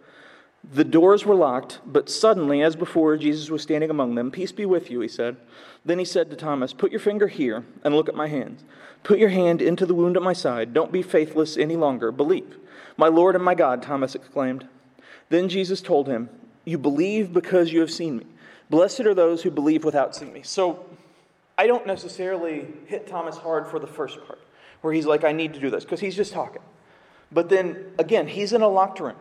The 0.63 0.83
doors 0.83 1.25
were 1.25 1.33
locked, 1.33 1.79
but 1.83 2.11
suddenly, 2.11 2.61
as 2.61 2.75
before, 2.75 3.17
Jesus 3.17 3.49
was 3.49 3.63
standing 3.63 3.89
among 3.89 4.13
them. 4.13 4.29
Peace 4.29 4.51
be 4.51 4.67
with 4.67 4.91
you, 4.91 4.99
he 4.99 5.07
said. 5.07 5.35
Then 5.83 5.97
he 5.97 6.05
said 6.05 6.29
to 6.29 6.35
Thomas, 6.35 6.73
Put 6.73 6.91
your 6.91 6.99
finger 6.99 7.27
here 7.27 7.65
and 7.83 7.95
look 7.95 8.07
at 8.07 8.13
my 8.13 8.27
hands. 8.27 8.63
Put 9.01 9.17
your 9.17 9.29
hand 9.29 9.63
into 9.63 9.87
the 9.87 9.95
wound 9.95 10.15
at 10.15 10.21
my 10.21 10.33
side. 10.33 10.75
Don't 10.75 10.91
be 10.91 11.01
faithless 11.01 11.57
any 11.57 11.75
longer. 11.75 12.11
Believe. 12.11 12.55
My 12.97 13.07
Lord 13.07 13.33
and 13.33 13.43
my 13.43 13.55
God, 13.55 13.81
Thomas 13.81 14.13
exclaimed. 14.13 14.67
Then 15.29 15.49
Jesus 15.49 15.81
told 15.81 16.07
him, 16.07 16.29
You 16.65 16.77
believe 16.77 17.33
because 17.33 17.73
you 17.73 17.79
have 17.79 17.91
seen 17.91 18.17
me. 18.17 18.27
Blessed 18.69 19.01
are 19.01 19.15
those 19.15 19.41
who 19.41 19.49
believe 19.49 19.84
without 19.84 20.15
seeing 20.15 20.34
me. 20.34 20.43
So 20.43 20.86
I 21.57 21.65
don't 21.65 21.88
necessarily 21.88 22.67
hit 22.86 23.07
Thomas 23.07 23.38
hard 23.38 23.65
for 23.65 23.79
the 23.79 23.88
first 23.88 24.23
part 24.27 24.38
where 24.82 24.94
he's 24.94 25.06
like, 25.06 25.24
I 25.24 25.32
need 25.32 25.54
to 25.54 25.60
do 25.60 25.70
this, 25.70 25.84
because 25.84 26.00
he's 26.00 26.15
just 26.15 26.34
talking. 26.34 26.62
But 27.32 27.50
then 27.50 27.94
again, 27.98 28.28
he's 28.28 28.54
in 28.54 28.62
a 28.62 28.67
locked 28.67 29.00
room, 29.00 29.15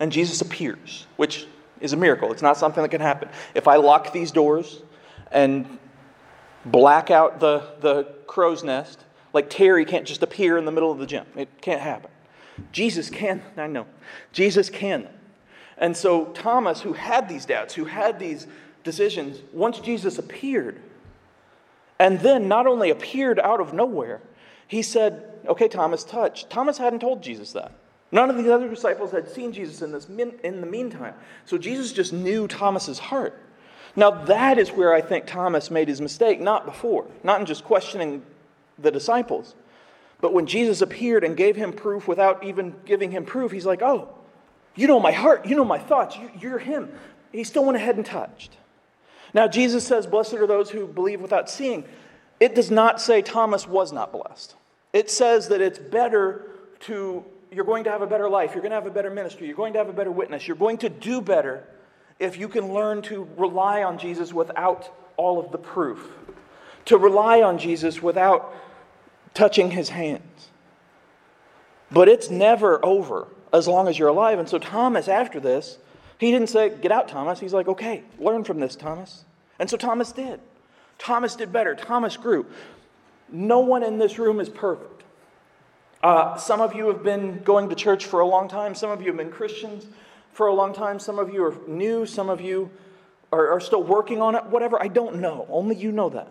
and 0.00 0.10
Jesus 0.10 0.40
appears, 0.40 1.06
which 1.16 1.46
is 1.80 1.92
a 1.92 1.96
miracle. 1.96 2.32
It's 2.32 2.42
not 2.42 2.56
something 2.56 2.82
that 2.82 2.88
can 2.88 3.00
happen. 3.00 3.28
If 3.54 3.68
I 3.68 3.76
lock 3.76 4.12
these 4.12 4.30
doors 4.30 4.82
and 5.30 5.78
black 6.64 7.10
out 7.10 7.40
the, 7.40 7.74
the 7.80 8.04
crow's 8.26 8.64
nest, 8.64 9.04
like 9.32 9.50
Terry 9.50 9.84
can't 9.84 10.06
just 10.06 10.22
appear 10.22 10.56
in 10.58 10.64
the 10.64 10.72
middle 10.72 10.90
of 10.90 10.98
the 10.98 11.06
gym. 11.06 11.26
It 11.36 11.48
can't 11.60 11.80
happen. 11.80 12.10
Jesus 12.72 13.10
can, 13.10 13.42
I 13.56 13.66
know. 13.66 13.86
Jesus 14.32 14.70
can. 14.70 15.08
And 15.78 15.96
so 15.96 16.26
Thomas, 16.26 16.80
who 16.80 16.94
had 16.94 17.28
these 17.28 17.44
doubts, 17.44 17.74
who 17.74 17.84
had 17.84 18.18
these 18.18 18.46
decisions, 18.82 19.40
once 19.52 19.78
Jesus 19.78 20.18
appeared, 20.18 20.80
and 21.98 22.20
then 22.20 22.48
not 22.48 22.66
only 22.66 22.90
appeared 22.90 23.38
out 23.38 23.60
of 23.60 23.72
nowhere, 23.72 24.20
he 24.66 24.82
said, 24.82 25.24
Okay, 25.46 25.68
Thomas, 25.68 26.02
touch. 26.04 26.48
Thomas 26.48 26.78
hadn't 26.78 27.00
told 27.00 27.22
Jesus 27.22 27.52
that. 27.52 27.72
None 28.12 28.30
of 28.30 28.36
the 28.36 28.52
other 28.52 28.68
disciples 28.68 29.10
had 29.10 29.28
seen 29.28 29.52
Jesus 29.52 29.82
in, 29.82 29.92
this 29.92 30.06
in 30.06 30.60
the 30.60 30.66
meantime. 30.66 31.14
So 31.44 31.58
Jesus 31.58 31.92
just 31.92 32.12
knew 32.12 32.46
Thomas's 32.46 32.98
heart. 32.98 33.40
Now, 33.96 34.10
that 34.10 34.58
is 34.58 34.70
where 34.70 34.92
I 34.92 35.00
think 35.00 35.26
Thomas 35.26 35.70
made 35.70 35.88
his 35.88 36.00
mistake, 36.00 36.40
not 36.40 36.66
before, 36.66 37.06
not 37.24 37.40
in 37.40 37.46
just 37.46 37.64
questioning 37.64 38.22
the 38.78 38.90
disciples. 38.90 39.54
But 40.20 40.32
when 40.32 40.46
Jesus 40.46 40.82
appeared 40.82 41.24
and 41.24 41.36
gave 41.36 41.56
him 41.56 41.72
proof 41.72 42.06
without 42.06 42.44
even 42.44 42.74
giving 42.84 43.10
him 43.10 43.24
proof, 43.24 43.52
he's 43.52 43.66
like, 43.66 43.82
Oh, 43.82 44.08
you 44.74 44.86
know 44.86 45.00
my 45.00 45.12
heart, 45.12 45.46
you 45.46 45.56
know 45.56 45.64
my 45.64 45.78
thoughts, 45.78 46.16
you're 46.38 46.58
him. 46.58 46.92
He 47.32 47.44
still 47.44 47.64
went 47.64 47.76
ahead 47.76 47.96
and 47.96 48.04
touched. 48.04 48.56
Now, 49.34 49.48
Jesus 49.48 49.86
says, 49.86 50.06
Blessed 50.06 50.34
are 50.34 50.46
those 50.46 50.70
who 50.70 50.86
believe 50.86 51.20
without 51.20 51.50
seeing. 51.50 51.84
It 52.38 52.54
does 52.54 52.70
not 52.70 53.00
say 53.00 53.22
Thomas 53.22 53.66
was 53.66 53.92
not 53.92 54.12
blessed. 54.12 54.54
It 54.92 55.10
says 55.10 55.48
that 55.48 55.60
it's 55.60 55.78
better 55.78 56.50
to, 56.80 57.24
you're 57.50 57.64
going 57.64 57.84
to 57.84 57.90
have 57.90 58.02
a 58.02 58.06
better 58.06 58.28
life, 58.28 58.52
you're 58.52 58.62
going 58.62 58.70
to 58.70 58.76
have 58.76 58.86
a 58.86 58.90
better 58.90 59.10
ministry, 59.10 59.46
you're 59.46 59.56
going 59.56 59.72
to 59.72 59.78
have 59.78 59.88
a 59.88 59.92
better 59.92 60.10
witness, 60.10 60.46
you're 60.46 60.56
going 60.56 60.78
to 60.78 60.88
do 60.88 61.20
better 61.20 61.64
if 62.18 62.38
you 62.38 62.48
can 62.48 62.72
learn 62.72 63.02
to 63.02 63.28
rely 63.36 63.82
on 63.82 63.98
Jesus 63.98 64.32
without 64.32 64.90
all 65.16 65.38
of 65.38 65.52
the 65.52 65.58
proof, 65.58 66.10
to 66.86 66.96
rely 66.96 67.42
on 67.42 67.58
Jesus 67.58 68.02
without 68.02 68.54
touching 69.34 69.70
his 69.70 69.90
hands. 69.90 70.48
But 71.90 72.08
it's 72.08 72.30
never 72.30 72.84
over 72.84 73.28
as 73.52 73.68
long 73.68 73.88
as 73.88 73.98
you're 73.98 74.08
alive. 74.08 74.38
And 74.38 74.48
so, 74.48 74.58
Thomas, 74.58 75.08
after 75.08 75.38
this, 75.38 75.78
he 76.18 76.30
didn't 76.30 76.48
say, 76.48 76.70
Get 76.70 76.90
out, 76.90 77.08
Thomas. 77.08 77.38
He's 77.38 77.52
like, 77.52 77.68
Okay, 77.68 78.02
learn 78.18 78.44
from 78.44 78.60
this, 78.60 78.74
Thomas. 78.76 79.24
And 79.58 79.70
so, 79.70 79.76
Thomas 79.76 80.12
did. 80.12 80.40
Thomas 80.98 81.36
did 81.36 81.52
better. 81.52 81.74
Thomas 81.74 82.16
grew. 82.16 82.46
No 83.30 83.60
one 83.60 83.82
in 83.82 83.98
this 83.98 84.18
room 84.18 84.40
is 84.40 84.48
perfect. 84.48 85.02
Uh, 86.02 86.36
some 86.36 86.60
of 86.60 86.74
you 86.74 86.86
have 86.88 87.02
been 87.02 87.42
going 87.42 87.68
to 87.68 87.74
church 87.74 88.04
for 88.04 88.20
a 88.20 88.26
long 88.26 88.48
time. 88.48 88.74
Some 88.74 88.90
of 88.90 89.00
you 89.00 89.08
have 89.08 89.16
been 89.16 89.30
Christians 89.30 89.86
for 90.32 90.46
a 90.46 90.54
long 90.54 90.72
time. 90.72 90.98
Some 90.98 91.18
of 91.18 91.32
you 91.32 91.44
are 91.44 91.54
new. 91.66 92.06
Some 92.06 92.28
of 92.28 92.40
you 92.40 92.70
are, 93.32 93.48
are 93.52 93.60
still 93.60 93.82
working 93.82 94.20
on 94.20 94.34
it. 94.34 94.44
Whatever. 94.46 94.80
I 94.80 94.88
don't 94.88 95.16
know. 95.16 95.46
Only 95.50 95.74
you 95.76 95.90
know 95.90 96.08
that. 96.10 96.28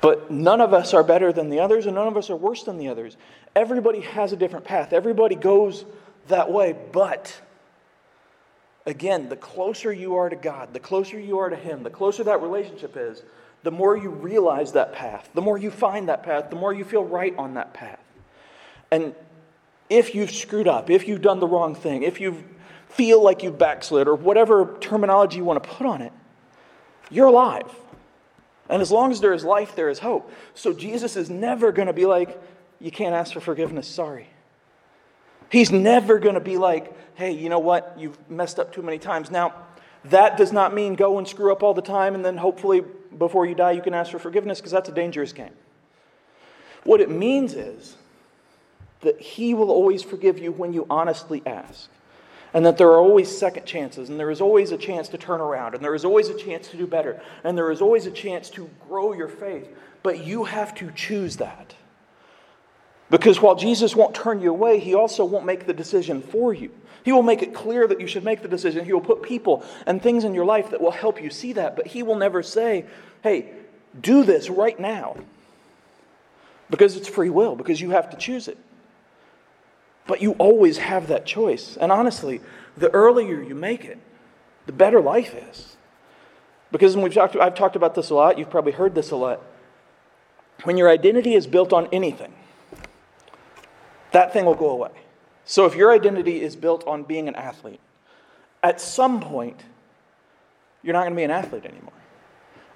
But 0.00 0.30
none 0.30 0.60
of 0.60 0.74
us 0.74 0.92
are 0.92 1.02
better 1.02 1.32
than 1.32 1.48
the 1.48 1.60
others, 1.60 1.86
and 1.86 1.94
none 1.94 2.08
of 2.08 2.16
us 2.16 2.28
are 2.28 2.36
worse 2.36 2.62
than 2.64 2.76
the 2.76 2.88
others. 2.88 3.16
Everybody 3.56 4.00
has 4.00 4.32
a 4.32 4.36
different 4.36 4.66
path. 4.66 4.92
Everybody 4.92 5.34
goes 5.34 5.84
that 6.28 6.50
way. 6.50 6.76
But 6.92 7.40
again, 8.86 9.28
the 9.28 9.36
closer 9.36 9.92
you 9.92 10.16
are 10.16 10.28
to 10.28 10.36
God, 10.36 10.72
the 10.72 10.80
closer 10.80 11.18
you 11.18 11.38
are 11.38 11.48
to 11.48 11.56
Him, 11.56 11.82
the 11.82 11.90
closer 11.90 12.24
that 12.24 12.42
relationship 12.42 12.96
is, 12.96 13.22
the 13.62 13.70
more 13.70 13.96
you 13.96 14.10
realize 14.10 14.72
that 14.72 14.92
path, 14.92 15.30
the 15.34 15.40
more 15.40 15.56
you 15.56 15.70
find 15.70 16.08
that 16.08 16.22
path, 16.22 16.50
the 16.50 16.56
more 16.56 16.72
you 16.72 16.84
feel 16.84 17.04
right 17.04 17.34
on 17.38 17.54
that 17.54 17.72
path. 17.72 18.00
And 18.90 19.14
if 19.88 20.14
you've 20.14 20.30
screwed 20.30 20.68
up, 20.68 20.90
if 20.90 21.08
you've 21.08 21.22
done 21.22 21.40
the 21.40 21.46
wrong 21.46 21.74
thing, 21.74 22.02
if 22.02 22.20
you 22.20 22.44
feel 22.88 23.22
like 23.22 23.42
you've 23.42 23.58
backslid, 23.58 24.06
or 24.06 24.14
whatever 24.14 24.76
terminology 24.80 25.38
you 25.38 25.44
want 25.44 25.62
to 25.62 25.68
put 25.68 25.86
on 25.86 26.02
it, 26.02 26.12
you're 27.10 27.26
alive. 27.26 27.74
And 28.68 28.80
as 28.80 28.90
long 28.90 29.10
as 29.10 29.20
there 29.20 29.32
is 29.32 29.44
life, 29.44 29.74
there 29.74 29.90
is 29.90 29.98
hope. 29.98 30.30
So 30.54 30.72
Jesus 30.72 31.16
is 31.16 31.28
never 31.28 31.72
going 31.72 31.86
to 31.86 31.92
be 31.92 32.06
like, 32.06 32.40
you 32.80 32.90
can't 32.90 33.14
ask 33.14 33.32
for 33.32 33.40
forgiveness, 33.40 33.88
sorry. 33.88 34.28
He's 35.54 35.70
never 35.70 36.18
going 36.18 36.34
to 36.34 36.40
be 36.40 36.56
like, 36.56 36.92
hey, 37.14 37.30
you 37.30 37.48
know 37.48 37.60
what? 37.60 37.94
You've 37.96 38.18
messed 38.28 38.58
up 38.58 38.74
too 38.74 38.82
many 38.82 38.98
times. 38.98 39.30
Now, 39.30 39.54
that 40.06 40.36
does 40.36 40.52
not 40.52 40.74
mean 40.74 40.96
go 40.96 41.16
and 41.16 41.28
screw 41.28 41.52
up 41.52 41.62
all 41.62 41.74
the 41.74 41.80
time 41.80 42.16
and 42.16 42.24
then 42.24 42.36
hopefully 42.36 42.82
before 43.16 43.46
you 43.46 43.54
die 43.54 43.70
you 43.70 43.80
can 43.80 43.94
ask 43.94 44.10
for 44.10 44.18
forgiveness 44.18 44.58
because 44.58 44.72
that's 44.72 44.88
a 44.88 44.92
dangerous 44.92 45.32
game. 45.32 45.52
What 46.82 47.00
it 47.00 47.08
means 47.08 47.54
is 47.54 47.96
that 49.02 49.20
He 49.20 49.54
will 49.54 49.70
always 49.70 50.02
forgive 50.02 50.40
you 50.40 50.50
when 50.50 50.72
you 50.72 50.88
honestly 50.90 51.40
ask. 51.46 51.88
And 52.52 52.66
that 52.66 52.76
there 52.76 52.88
are 52.88 52.98
always 52.98 53.36
second 53.36 53.64
chances, 53.64 54.08
and 54.08 54.18
there 54.18 54.30
is 54.32 54.40
always 54.40 54.72
a 54.72 54.76
chance 54.76 55.08
to 55.08 55.18
turn 55.18 55.40
around, 55.40 55.74
and 55.74 55.84
there 55.84 55.94
is 55.94 56.04
always 56.04 56.28
a 56.28 56.34
chance 56.34 56.68
to 56.68 56.76
do 56.76 56.86
better, 56.86 57.20
and 57.42 57.58
there 57.58 57.72
is 57.72 57.80
always 57.80 58.06
a 58.06 58.12
chance 58.12 58.48
to 58.50 58.70
grow 58.88 59.12
your 59.12 59.26
faith. 59.26 59.68
But 60.04 60.24
you 60.24 60.44
have 60.44 60.72
to 60.76 60.92
choose 60.92 61.36
that. 61.38 61.74
Because 63.14 63.40
while 63.40 63.54
Jesus 63.54 63.94
won't 63.94 64.12
turn 64.12 64.40
you 64.40 64.50
away, 64.50 64.80
He 64.80 64.92
also 64.92 65.24
won't 65.24 65.46
make 65.46 65.66
the 65.66 65.72
decision 65.72 66.20
for 66.20 66.52
you. 66.52 66.72
He 67.04 67.12
will 67.12 67.22
make 67.22 67.42
it 67.42 67.54
clear 67.54 67.86
that 67.86 68.00
you 68.00 68.08
should 68.08 68.24
make 68.24 68.42
the 68.42 68.48
decision. 68.48 68.84
He 68.84 68.92
will 68.92 69.00
put 69.00 69.22
people 69.22 69.64
and 69.86 70.02
things 70.02 70.24
in 70.24 70.34
your 70.34 70.44
life 70.44 70.70
that 70.70 70.80
will 70.80 70.90
help 70.90 71.22
you 71.22 71.30
see 71.30 71.52
that, 71.52 71.76
but 71.76 71.86
He 71.86 72.02
will 72.02 72.16
never 72.16 72.42
say, 72.42 72.86
hey, 73.22 73.52
do 74.00 74.24
this 74.24 74.50
right 74.50 74.80
now. 74.80 75.16
Because 76.68 76.96
it's 76.96 77.06
free 77.06 77.30
will, 77.30 77.54
because 77.54 77.80
you 77.80 77.90
have 77.90 78.10
to 78.10 78.16
choose 78.16 78.48
it. 78.48 78.58
But 80.08 80.20
you 80.20 80.32
always 80.32 80.78
have 80.78 81.06
that 81.06 81.24
choice. 81.24 81.76
And 81.76 81.92
honestly, 81.92 82.40
the 82.76 82.90
earlier 82.90 83.40
you 83.40 83.54
make 83.54 83.84
it, 83.84 84.00
the 84.66 84.72
better 84.72 85.00
life 85.00 85.36
is. 85.36 85.76
Because 86.72 86.96
we've 86.96 87.14
talked, 87.14 87.36
I've 87.36 87.54
talked 87.54 87.76
about 87.76 87.94
this 87.94 88.10
a 88.10 88.14
lot, 88.16 88.38
you've 88.40 88.50
probably 88.50 88.72
heard 88.72 88.96
this 88.96 89.12
a 89.12 89.16
lot. 89.16 89.40
When 90.64 90.76
your 90.76 90.90
identity 90.90 91.34
is 91.34 91.46
built 91.46 91.72
on 91.72 91.86
anything, 91.92 92.34
that 94.14 94.32
thing 94.32 94.44
will 94.44 94.54
go 94.54 94.70
away. 94.70 94.92
So 95.44 95.66
if 95.66 95.74
your 95.74 95.92
identity 95.92 96.40
is 96.40 96.56
built 96.56 96.86
on 96.86 97.02
being 97.02 97.28
an 97.28 97.34
athlete, 97.34 97.80
at 98.62 98.80
some 98.80 99.20
point, 99.20 99.60
you're 100.82 100.92
not 100.92 101.00
going 101.00 101.12
to 101.12 101.16
be 101.16 101.24
an 101.24 101.30
athlete 101.30 101.66
anymore. 101.66 101.92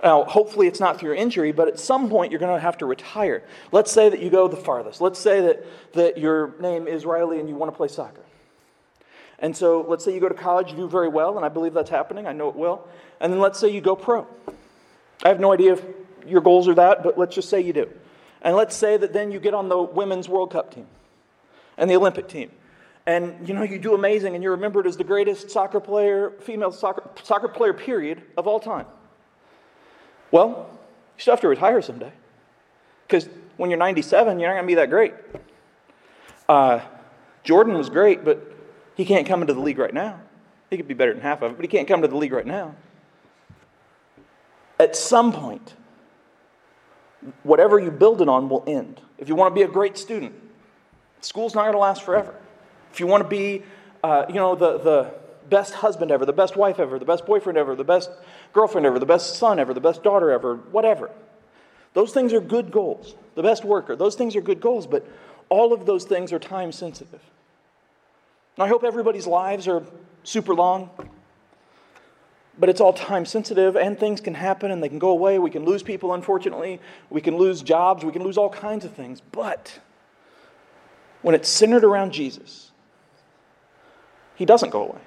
Now, 0.02 0.24
hopefully 0.24 0.66
it's 0.66 0.80
not 0.80 0.98
through 0.98 1.14
injury, 1.14 1.52
but 1.52 1.68
at 1.68 1.78
some 1.78 2.10
point 2.10 2.32
you're 2.32 2.40
going 2.40 2.54
to 2.54 2.60
have 2.60 2.78
to 2.78 2.86
retire. 2.86 3.44
Let's 3.72 3.90
say 3.90 4.08
that 4.08 4.20
you 4.20 4.30
go 4.30 4.48
the 4.48 4.56
farthest. 4.56 5.00
Let's 5.00 5.18
say 5.18 5.40
that, 5.40 5.64
that 5.94 6.18
your 6.18 6.54
name 6.60 6.86
is 6.88 7.06
Riley 7.06 7.38
and 7.38 7.48
you 7.48 7.54
want 7.54 7.72
to 7.72 7.76
play 7.76 7.88
soccer. 7.88 8.22
And 9.38 9.56
so 9.56 9.86
let's 9.88 10.04
say 10.04 10.12
you 10.12 10.20
go 10.20 10.28
to 10.28 10.34
college, 10.34 10.70
you 10.70 10.76
do 10.76 10.88
very 10.88 11.08
well, 11.08 11.36
and 11.36 11.46
I 11.46 11.48
believe 11.48 11.72
that's 11.72 11.90
happening. 11.90 12.26
I 12.26 12.32
know 12.32 12.48
it 12.48 12.56
will. 12.56 12.86
And 13.20 13.32
then 13.32 13.40
let's 13.40 13.58
say 13.60 13.68
you 13.68 13.80
go 13.80 13.94
pro. 13.94 14.26
I 15.24 15.28
have 15.28 15.38
no 15.38 15.52
idea 15.52 15.74
if 15.74 15.84
your 16.26 16.40
goals 16.40 16.66
are 16.66 16.74
that, 16.74 17.04
but 17.04 17.16
let's 17.16 17.34
just 17.34 17.48
say 17.48 17.60
you 17.60 17.72
do. 17.72 17.88
And 18.42 18.56
let's 18.56 18.74
say 18.74 18.96
that 18.96 19.12
then 19.12 19.30
you 19.30 19.38
get 19.38 19.54
on 19.54 19.68
the 19.68 19.80
women's 19.80 20.28
World 20.28 20.50
Cup 20.50 20.74
team 20.74 20.86
and 21.78 21.88
the 21.88 21.96
Olympic 21.96 22.28
team. 22.28 22.50
And 23.06 23.48
you 23.48 23.54
know, 23.54 23.62
you 23.62 23.78
do 23.78 23.94
amazing 23.94 24.34
and 24.34 24.42
you're 24.42 24.52
remembered 24.52 24.86
as 24.86 24.98
the 24.98 25.04
greatest 25.04 25.50
soccer 25.50 25.80
player, 25.80 26.32
female 26.40 26.70
soccer, 26.70 27.08
soccer 27.22 27.48
player, 27.48 27.72
period, 27.72 28.22
of 28.36 28.46
all 28.46 28.60
time. 28.60 28.84
Well, 30.30 30.68
you 31.16 31.22
still 31.22 31.32
have 31.32 31.40
to 31.40 31.48
retire 31.48 31.80
someday. 31.80 32.12
Because 33.06 33.28
when 33.56 33.70
you're 33.70 33.78
97, 33.78 34.38
you're 34.38 34.50
not 34.50 34.56
going 34.56 34.64
to 34.64 34.66
be 34.66 34.74
that 34.74 34.90
great. 34.90 35.14
Uh, 36.46 36.80
Jordan 37.44 37.78
was 37.78 37.88
great, 37.88 38.24
but 38.24 38.54
he 38.94 39.06
can't 39.06 39.26
come 39.26 39.40
into 39.40 39.54
the 39.54 39.60
league 39.60 39.78
right 39.78 39.94
now. 39.94 40.20
He 40.68 40.76
could 40.76 40.88
be 40.88 40.92
better 40.92 41.14
than 41.14 41.22
half 41.22 41.40
of 41.40 41.52
it, 41.52 41.54
but 41.56 41.64
he 41.64 41.68
can't 41.68 41.88
come 41.88 42.02
to 42.02 42.08
the 42.08 42.16
league 42.16 42.32
right 42.32 42.46
now. 42.46 42.74
At 44.78 44.94
some 44.94 45.32
point, 45.32 45.74
whatever 47.42 47.78
you 47.78 47.90
build 47.90 48.20
it 48.20 48.28
on 48.28 48.50
will 48.50 48.64
end. 48.66 49.00
If 49.16 49.28
you 49.28 49.34
want 49.34 49.50
to 49.50 49.54
be 49.54 49.62
a 49.62 49.68
great 49.68 49.96
student, 49.96 50.34
school's 51.20 51.54
not 51.54 51.62
going 51.62 51.72
to 51.72 51.78
last 51.78 52.02
forever. 52.02 52.34
If 52.92 53.00
you 53.00 53.06
want 53.06 53.22
to 53.22 53.28
be, 53.28 53.62
uh, 54.02 54.26
you 54.28 54.34
know, 54.34 54.54
the, 54.54 54.78
the 54.78 55.14
best 55.48 55.74
husband 55.74 56.10
ever, 56.10 56.24
the 56.26 56.32
best 56.32 56.56
wife 56.56 56.78
ever, 56.78 56.98
the 56.98 57.04
best 57.04 57.26
boyfriend 57.26 57.58
ever, 57.58 57.74
the 57.74 57.84
best 57.84 58.10
girlfriend 58.52 58.86
ever, 58.86 58.98
the 58.98 59.06
best 59.06 59.36
son 59.36 59.58
ever, 59.58 59.74
the 59.74 59.80
best 59.80 60.02
daughter 60.02 60.30
ever, 60.30 60.56
whatever. 60.56 61.10
Those 61.94 62.12
things 62.12 62.32
are 62.32 62.40
good 62.40 62.70
goals. 62.70 63.14
The 63.34 63.42
best 63.42 63.64
worker, 63.64 63.96
those 63.96 64.14
things 64.14 64.36
are 64.36 64.40
good 64.40 64.60
goals, 64.60 64.86
but 64.86 65.06
all 65.48 65.72
of 65.72 65.86
those 65.86 66.04
things 66.04 66.32
are 66.32 66.38
time 66.38 66.72
sensitive. 66.72 67.20
And 68.56 68.64
I 68.64 68.68
hope 68.68 68.84
everybody's 68.84 69.26
lives 69.26 69.68
are 69.68 69.84
super 70.24 70.54
long, 70.54 70.90
but 72.58 72.68
it's 72.68 72.80
all 72.80 72.92
time 72.92 73.24
sensitive, 73.24 73.76
and 73.76 73.98
things 73.98 74.20
can 74.20 74.34
happen 74.34 74.70
and 74.70 74.82
they 74.82 74.88
can 74.88 74.98
go 74.98 75.10
away. 75.10 75.38
We 75.38 75.50
can 75.50 75.64
lose 75.64 75.82
people, 75.82 76.12
unfortunately. 76.12 76.80
We 77.08 77.20
can 77.20 77.36
lose 77.36 77.62
jobs. 77.62 78.04
We 78.04 78.12
can 78.12 78.24
lose 78.24 78.36
all 78.36 78.50
kinds 78.50 78.84
of 78.84 78.92
things. 78.92 79.22
But 79.32 79.78
when 81.22 81.34
it's 81.34 81.48
centered 81.48 81.84
around 81.84 82.12
Jesus, 82.12 82.70
He 84.36 84.44
doesn't 84.44 84.70
go 84.70 84.84
away. 84.84 85.00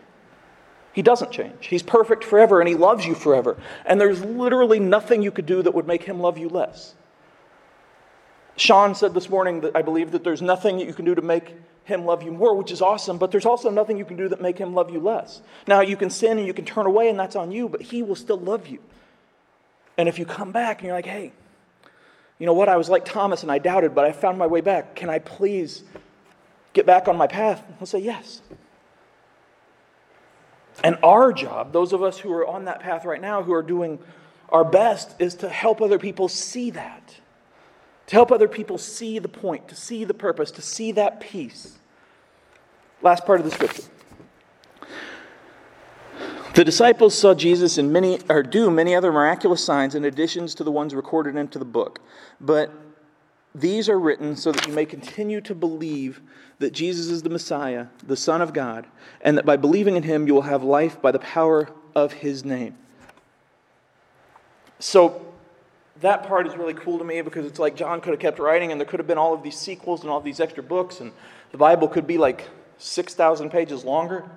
He 0.93 1.01
doesn't 1.01 1.31
change. 1.31 1.67
He's 1.67 1.83
perfect 1.83 2.23
forever 2.23 2.59
and 2.59 2.67
he 2.67 2.75
loves 2.75 3.05
you 3.05 3.15
forever. 3.15 3.57
And 3.85 3.99
there's 3.99 4.23
literally 4.23 4.79
nothing 4.79 5.21
you 5.21 5.31
could 5.31 5.45
do 5.45 5.61
that 5.61 5.73
would 5.73 5.87
make 5.87 6.03
him 6.03 6.19
love 6.19 6.37
you 6.37 6.49
less. 6.49 6.95
Sean 8.57 8.93
said 8.93 9.13
this 9.13 9.29
morning 9.29 9.61
that 9.61 9.75
I 9.75 9.81
believe 9.81 10.11
that 10.11 10.23
there's 10.23 10.41
nothing 10.41 10.77
that 10.77 10.85
you 10.87 10.93
can 10.93 11.05
do 11.05 11.15
to 11.15 11.21
make 11.21 11.55
him 11.85 12.05
love 12.05 12.23
you 12.23 12.31
more, 12.31 12.55
which 12.55 12.71
is 12.71 12.81
awesome, 12.81 13.17
but 13.17 13.31
there's 13.31 13.45
also 13.45 13.69
nothing 13.69 13.97
you 13.97 14.05
can 14.05 14.17
do 14.17 14.27
that 14.27 14.41
make 14.41 14.57
him 14.57 14.73
love 14.73 14.91
you 14.91 14.99
less. 14.99 15.41
Now 15.65 15.79
you 15.81 15.95
can 15.95 16.09
sin 16.09 16.37
and 16.37 16.45
you 16.45 16.53
can 16.53 16.65
turn 16.65 16.85
away 16.85 17.09
and 17.09 17.17
that's 17.17 17.37
on 17.37 17.51
you, 17.51 17.69
but 17.69 17.81
he 17.81 18.03
will 18.03 18.15
still 18.15 18.37
love 18.37 18.67
you. 18.67 18.79
And 19.97 20.09
if 20.09 20.19
you 20.19 20.25
come 20.25 20.51
back 20.51 20.79
and 20.79 20.87
you're 20.87 20.95
like, 20.95 21.05
"Hey, 21.05 21.31
you 22.41 22.47
know 22.47 22.53
what? 22.53 22.69
I 22.69 22.75
was 22.75 22.89
like 22.89 23.05
Thomas 23.05 23.43
and 23.43 23.51
I 23.51 23.59
doubted, 23.59 23.93
but 23.93 24.03
I 24.03 24.11
found 24.11 24.39
my 24.39 24.47
way 24.47 24.61
back. 24.61 24.95
Can 24.95 25.11
I 25.11 25.19
please 25.19 25.83
get 26.73 26.87
back 26.87 27.07
on 27.07 27.15
my 27.15 27.27
path?" 27.27 27.63
He'll 27.77 27.85
say, 27.85 27.99
"Yes." 27.99 28.41
And 30.83 30.97
our 31.03 31.31
job, 31.31 31.71
those 31.71 31.93
of 31.93 32.01
us 32.01 32.17
who 32.17 32.33
are 32.33 32.47
on 32.47 32.65
that 32.65 32.79
path 32.79 33.05
right 33.05 33.21
now, 33.21 33.43
who 33.43 33.53
are 33.53 33.61
doing 33.61 33.99
our 34.49 34.63
best, 34.63 35.13
is 35.19 35.35
to 35.35 35.49
help 35.49 35.83
other 35.83 35.99
people 35.99 36.27
see 36.27 36.71
that. 36.71 37.17
To 38.07 38.15
help 38.15 38.31
other 38.31 38.47
people 38.47 38.79
see 38.79 39.19
the 39.19 39.29
point, 39.29 39.67
to 39.67 39.75
see 39.75 40.03
the 40.03 40.15
purpose, 40.15 40.49
to 40.49 40.63
see 40.63 40.91
that 40.93 41.19
peace. 41.19 41.77
Last 43.03 43.23
part 43.23 43.39
of 43.39 43.45
the 43.45 43.51
scripture. 43.51 43.83
The 46.53 46.65
disciples 46.65 47.17
saw 47.17 47.33
Jesus 47.33 47.77
in 47.77 47.93
many 47.93 48.19
or 48.29 48.43
do 48.43 48.69
many 48.69 48.93
other 48.93 49.11
miraculous 49.11 49.63
signs 49.63 49.95
in 49.95 50.03
additions 50.03 50.53
to 50.55 50.65
the 50.65 50.71
ones 50.71 50.93
recorded 50.93 51.37
into 51.37 51.57
the 51.57 51.65
book. 51.65 52.01
But 52.41 52.73
these 53.55 53.87
are 53.87 53.97
written 53.97 54.35
so 54.35 54.51
that 54.51 54.67
you 54.67 54.73
may 54.73 54.85
continue 54.85 55.39
to 55.41 55.55
believe 55.55 56.19
that 56.59 56.73
Jesus 56.73 57.07
is 57.07 57.23
the 57.23 57.29
Messiah, 57.29 57.87
the 58.05 58.17
Son 58.17 58.41
of 58.41 58.51
God, 58.51 58.85
and 59.21 59.37
that 59.37 59.45
by 59.45 59.55
believing 59.55 59.95
in 59.95 60.03
him 60.03 60.27
you 60.27 60.33
will 60.33 60.41
have 60.41 60.61
life 60.61 61.01
by 61.01 61.11
the 61.11 61.19
power 61.19 61.69
of 61.95 62.11
his 62.13 62.43
name. 62.43 62.77
So, 64.79 65.25
that 66.01 66.23
part 66.27 66.47
is 66.47 66.57
really 66.57 66.73
cool 66.73 66.97
to 66.97 67.03
me 67.03 67.21
because 67.21 67.45
it's 67.45 67.59
like 67.59 67.75
John 67.75 68.01
could 68.01 68.11
have 68.11 68.19
kept 68.19 68.39
writing 68.39 68.71
and 68.71 68.81
there 68.81 68.87
could 68.87 68.99
have 68.99 69.07
been 69.07 69.19
all 69.19 69.33
of 69.33 69.43
these 69.43 69.57
sequels 69.57 70.01
and 70.01 70.09
all 70.09 70.19
these 70.19 70.39
extra 70.39 70.63
books, 70.63 70.99
and 70.99 71.11
the 71.51 71.57
Bible 71.57 71.87
could 71.87 72.07
be 72.07 72.17
like 72.17 72.49
6,000 72.77 73.49
pages 73.51 73.85
longer 73.85 74.29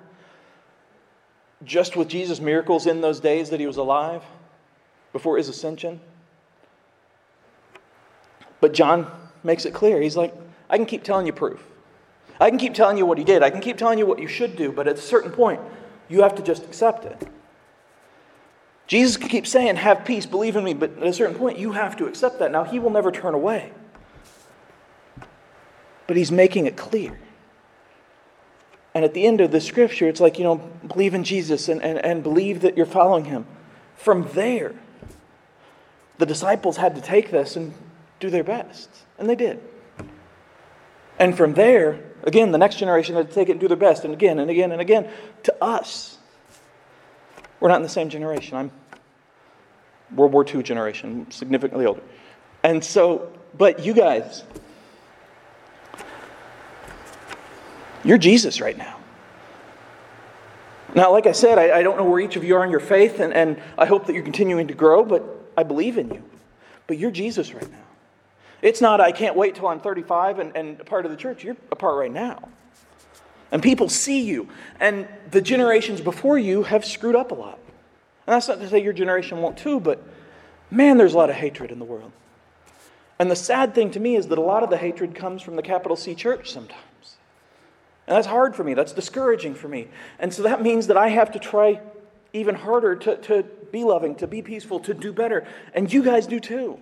just 1.65 1.95
with 1.95 2.07
Jesus' 2.07 2.39
miracles 2.39 2.85
in 2.85 3.01
those 3.01 3.19
days 3.19 3.49
that 3.49 3.59
he 3.59 3.67
was 3.67 3.77
alive 3.77 4.23
before 5.11 5.37
his 5.37 5.49
ascension. 5.49 5.99
But 8.61 8.73
John 8.73 9.11
makes 9.43 9.65
it 9.65 9.73
clear. 9.73 10.01
He's 10.01 10.17
like, 10.17 10.33
I 10.69 10.77
can 10.77 10.85
keep 10.85 11.03
telling 11.03 11.27
you 11.27 11.33
proof. 11.33 11.63
I 12.39 12.49
can 12.49 12.59
keep 12.59 12.73
telling 12.73 12.97
you 12.97 13.05
what 13.05 13.17
he 13.17 13.23
did. 13.23 13.43
I 13.43 13.49
can 13.49 13.61
keep 13.61 13.77
telling 13.77 13.99
you 13.99 14.05
what 14.05 14.19
you 14.19 14.27
should 14.27 14.55
do, 14.55 14.71
but 14.71 14.87
at 14.87 14.95
a 14.95 15.01
certain 15.01 15.31
point, 15.31 15.61
you 16.09 16.21
have 16.21 16.35
to 16.35 16.43
just 16.43 16.63
accept 16.63 17.05
it. 17.05 17.27
Jesus 18.87 19.17
can 19.17 19.29
keep 19.29 19.47
saying, 19.47 19.77
Have 19.77 20.05
peace, 20.05 20.25
believe 20.25 20.55
in 20.55 20.63
me, 20.63 20.73
but 20.73 20.97
at 20.97 21.07
a 21.07 21.13
certain 21.13 21.35
point, 21.35 21.57
you 21.57 21.71
have 21.71 21.95
to 21.97 22.05
accept 22.05 22.39
that. 22.39 22.51
Now, 22.51 22.63
he 22.63 22.77
will 22.77 22.91
never 22.91 23.11
turn 23.11 23.33
away. 23.33 23.71
But 26.07 26.17
he's 26.17 26.31
making 26.31 26.67
it 26.67 26.77
clear. 26.77 27.17
And 28.95 29.03
at 29.03 29.13
the 29.13 29.27
end 29.27 29.41
of 29.41 29.51
the 29.51 29.59
scripture, 29.59 30.07
it's 30.07 30.21
like, 30.21 30.39
you 30.39 30.45
know, 30.45 30.55
believe 30.87 31.13
in 31.13 31.25
Jesus 31.25 31.67
and, 31.67 31.83
and, 31.83 32.03
and 32.03 32.23
believe 32.23 32.61
that 32.61 32.77
you're 32.77 32.85
following 32.85 33.25
him. 33.25 33.45
From 33.97 34.29
there, 34.33 34.73
the 36.17 36.25
disciples 36.25 36.77
had 36.77 36.95
to 36.95 37.01
take 37.01 37.29
this 37.29 37.57
and 37.57 37.73
do 38.21 38.29
their 38.29 38.43
best. 38.43 38.89
And 39.19 39.29
they 39.29 39.35
did. 39.35 39.59
And 41.19 41.35
from 41.35 41.55
there, 41.55 42.03
again, 42.23 42.53
the 42.53 42.57
next 42.57 42.77
generation 42.77 43.15
had 43.15 43.27
to 43.27 43.35
take 43.35 43.49
it 43.49 43.53
and 43.53 43.59
do 43.59 43.67
their 43.67 43.77
best, 43.77 44.05
and 44.05 44.13
again 44.13 44.39
and 44.39 44.49
again 44.49 44.71
and 44.71 44.79
again. 44.79 45.09
To 45.43 45.63
us, 45.63 46.17
we're 47.59 47.69
not 47.69 47.77
in 47.77 47.83
the 47.83 47.89
same 47.89 48.09
generation. 48.09 48.55
I'm 48.57 48.71
World 50.15 50.31
War 50.31 50.45
II 50.47 50.63
generation, 50.63 51.29
significantly 51.31 51.85
older. 51.85 52.01
And 52.63 52.83
so, 52.83 53.33
but 53.57 53.85
you 53.85 53.93
guys, 53.93 54.43
you're 58.05 58.17
Jesus 58.17 58.61
right 58.61 58.77
now. 58.77 58.97
Now, 60.93 61.11
like 61.11 61.25
I 61.25 61.33
said, 61.33 61.57
I, 61.57 61.79
I, 61.79 61.83
don't 61.83 61.97
know 61.97 62.05
where 62.05 62.21
each 62.21 62.37
of 62.37 62.43
you 62.45 62.55
are 62.55 62.63
in 62.63 62.71
your 62.71 62.79
faith, 62.79 63.19
and, 63.19 63.33
and 63.33 63.61
I 63.77 63.85
hope 63.85 64.05
that 64.05 64.13
you're 64.13 64.23
continuing 64.23 64.67
to 64.67 64.73
grow, 64.73 65.03
but 65.03 65.23
I 65.57 65.63
believe 65.63 65.97
in 65.97 66.09
you. 66.09 66.23
But 66.87 66.97
you're 66.97 67.11
Jesus 67.11 67.53
right 67.53 67.69
now. 67.69 67.83
It's 68.61 68.79
not, 68.79 69.01
I 69.01 69.11
can't 69.11 69.35
wait 69.35 69.55
till 69.55 69.67
I'm 69.67 69.81
35 69.81 70.39
and, 70.39 70.55
and 70.55 70.79
a 70.79 70.85
part 70.85 71.05
of 71.05 71.11
the 71.11 71.17
church. 71.17 71.43
You're 71.43 71.57
a 71.71 71.75
part 71.75 71.97
right 71.97 72.11
now. 72.11 72.47
And 73.51 73.61
people 73.61 73.89
see 73.89 74.21
you. 74.21 74.47
And 74.79 75.07
the 75.31 75.41
generations 75.41 75.99
before 75.99 76.37
you 76.37 76.63
have 76.63 76.85
screwed 76.85 77.15
up 77.15 77.31
a 77.31 77.35
lot. 77.35 77.59
And 78.27 78.33
that's 78.33 78.47
not 78.47 78.59
to 78.59 78.69
say 78.69 78.81
your 78.81 78.93
generation 78.93 79.41
won't 79.41 79.57
too, 79.57 79.79
but 79.79 80.01
man, 80.71 80.97
there's 80.97 81.13
a 81.13 81.17
lot 81.17 81.29
of 81.29 81.35
hatred 81.35 81.71
in 81.71 81.79
the 81.79 81.85
world. 81.85 82.11
And 83.19 83.29
the 83.29 83.35
sad 83.35 83.75
thing 83.75 83.91
to 83.91 83.99
me 83.99 84.15
is 84.15 84.27
that 84.27 84.37
a 84.37 84.41
lot 84.41 84.63
of 84.63 84.69
the 84.69 84.77
hatred 84.77 85.15
comes 85.15 85.41
from 85.41 85.55
the 85.55 85.61
capital 85.61 85.97
C 85.97 86.15
church 86.15 86.51
sometimes. 86.51 86.81
And 88.07 88.15
that's 88.15 88.27
hard 88.27 88.55
for 88.55 88.63
me. 88.63 88.73
That's 88.73 88.91
discouraging 88.91 89.55
for 89.55 89.67
me. 89.67 89.87
And 90.19 90.33
so 90.33 90.43
that 90.43 90.61
means 90.61 90.87
that 90.87 90.97
I 90.97 91.09
have 91.09 91.31
to 91.31 91.39
try 91.39 91.81
even 92.33 92.55
harder 92.55 92.95
to, 92.95 93.17
to 93.17 93.43
be 93.71 93.83
loving, 93.83 94.15
to 94.15 94.27
be 94.27 94.41
peaceful, 94.41 94.79
to 94.81 94.93
do 94.93 95.11
better. 95.11 95.47
And 95.73 95.91
you 95.91 96.03
guys 96.03 96.27
do 96.27 96.39
too. 96.39 96.79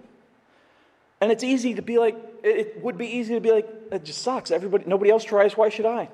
And 1.21 1.31
it's 1.31 1.43
easy 1.43 1.73
to 1.75 1.81
be 1.81 1.97
like, 1.97 2.17
it 2.43 2.81
would 2.83 2.97
be 2.97 3.07
easy 3.07 3.36
to 3.36 3.39
be 3.39 3.51
like, 3.51 3.69
it 3.91 4.03
just 4.03 4.21
sucks. 4.21 4.51
Everybody, 4.51 4.83
nobody 4.88 5.09
else 5.09 5.23
tries. 5.23 5.55
Why 5.55 5.69
should 5.69 5.86
I? 5.86 6.09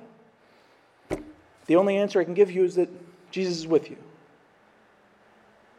The 1.65 1.75
only 1.75 1.97
answer 1.97 2.19
I 2.19 2.23
can 2.23 2.35
give 2.35 2.51
you 2.51 2.63
is 2.63 2.75
that 2.75 2.89
Jesus 3.31 3.57
is 3.57 3.67
with 3.67 3.89
you 3.89 3.97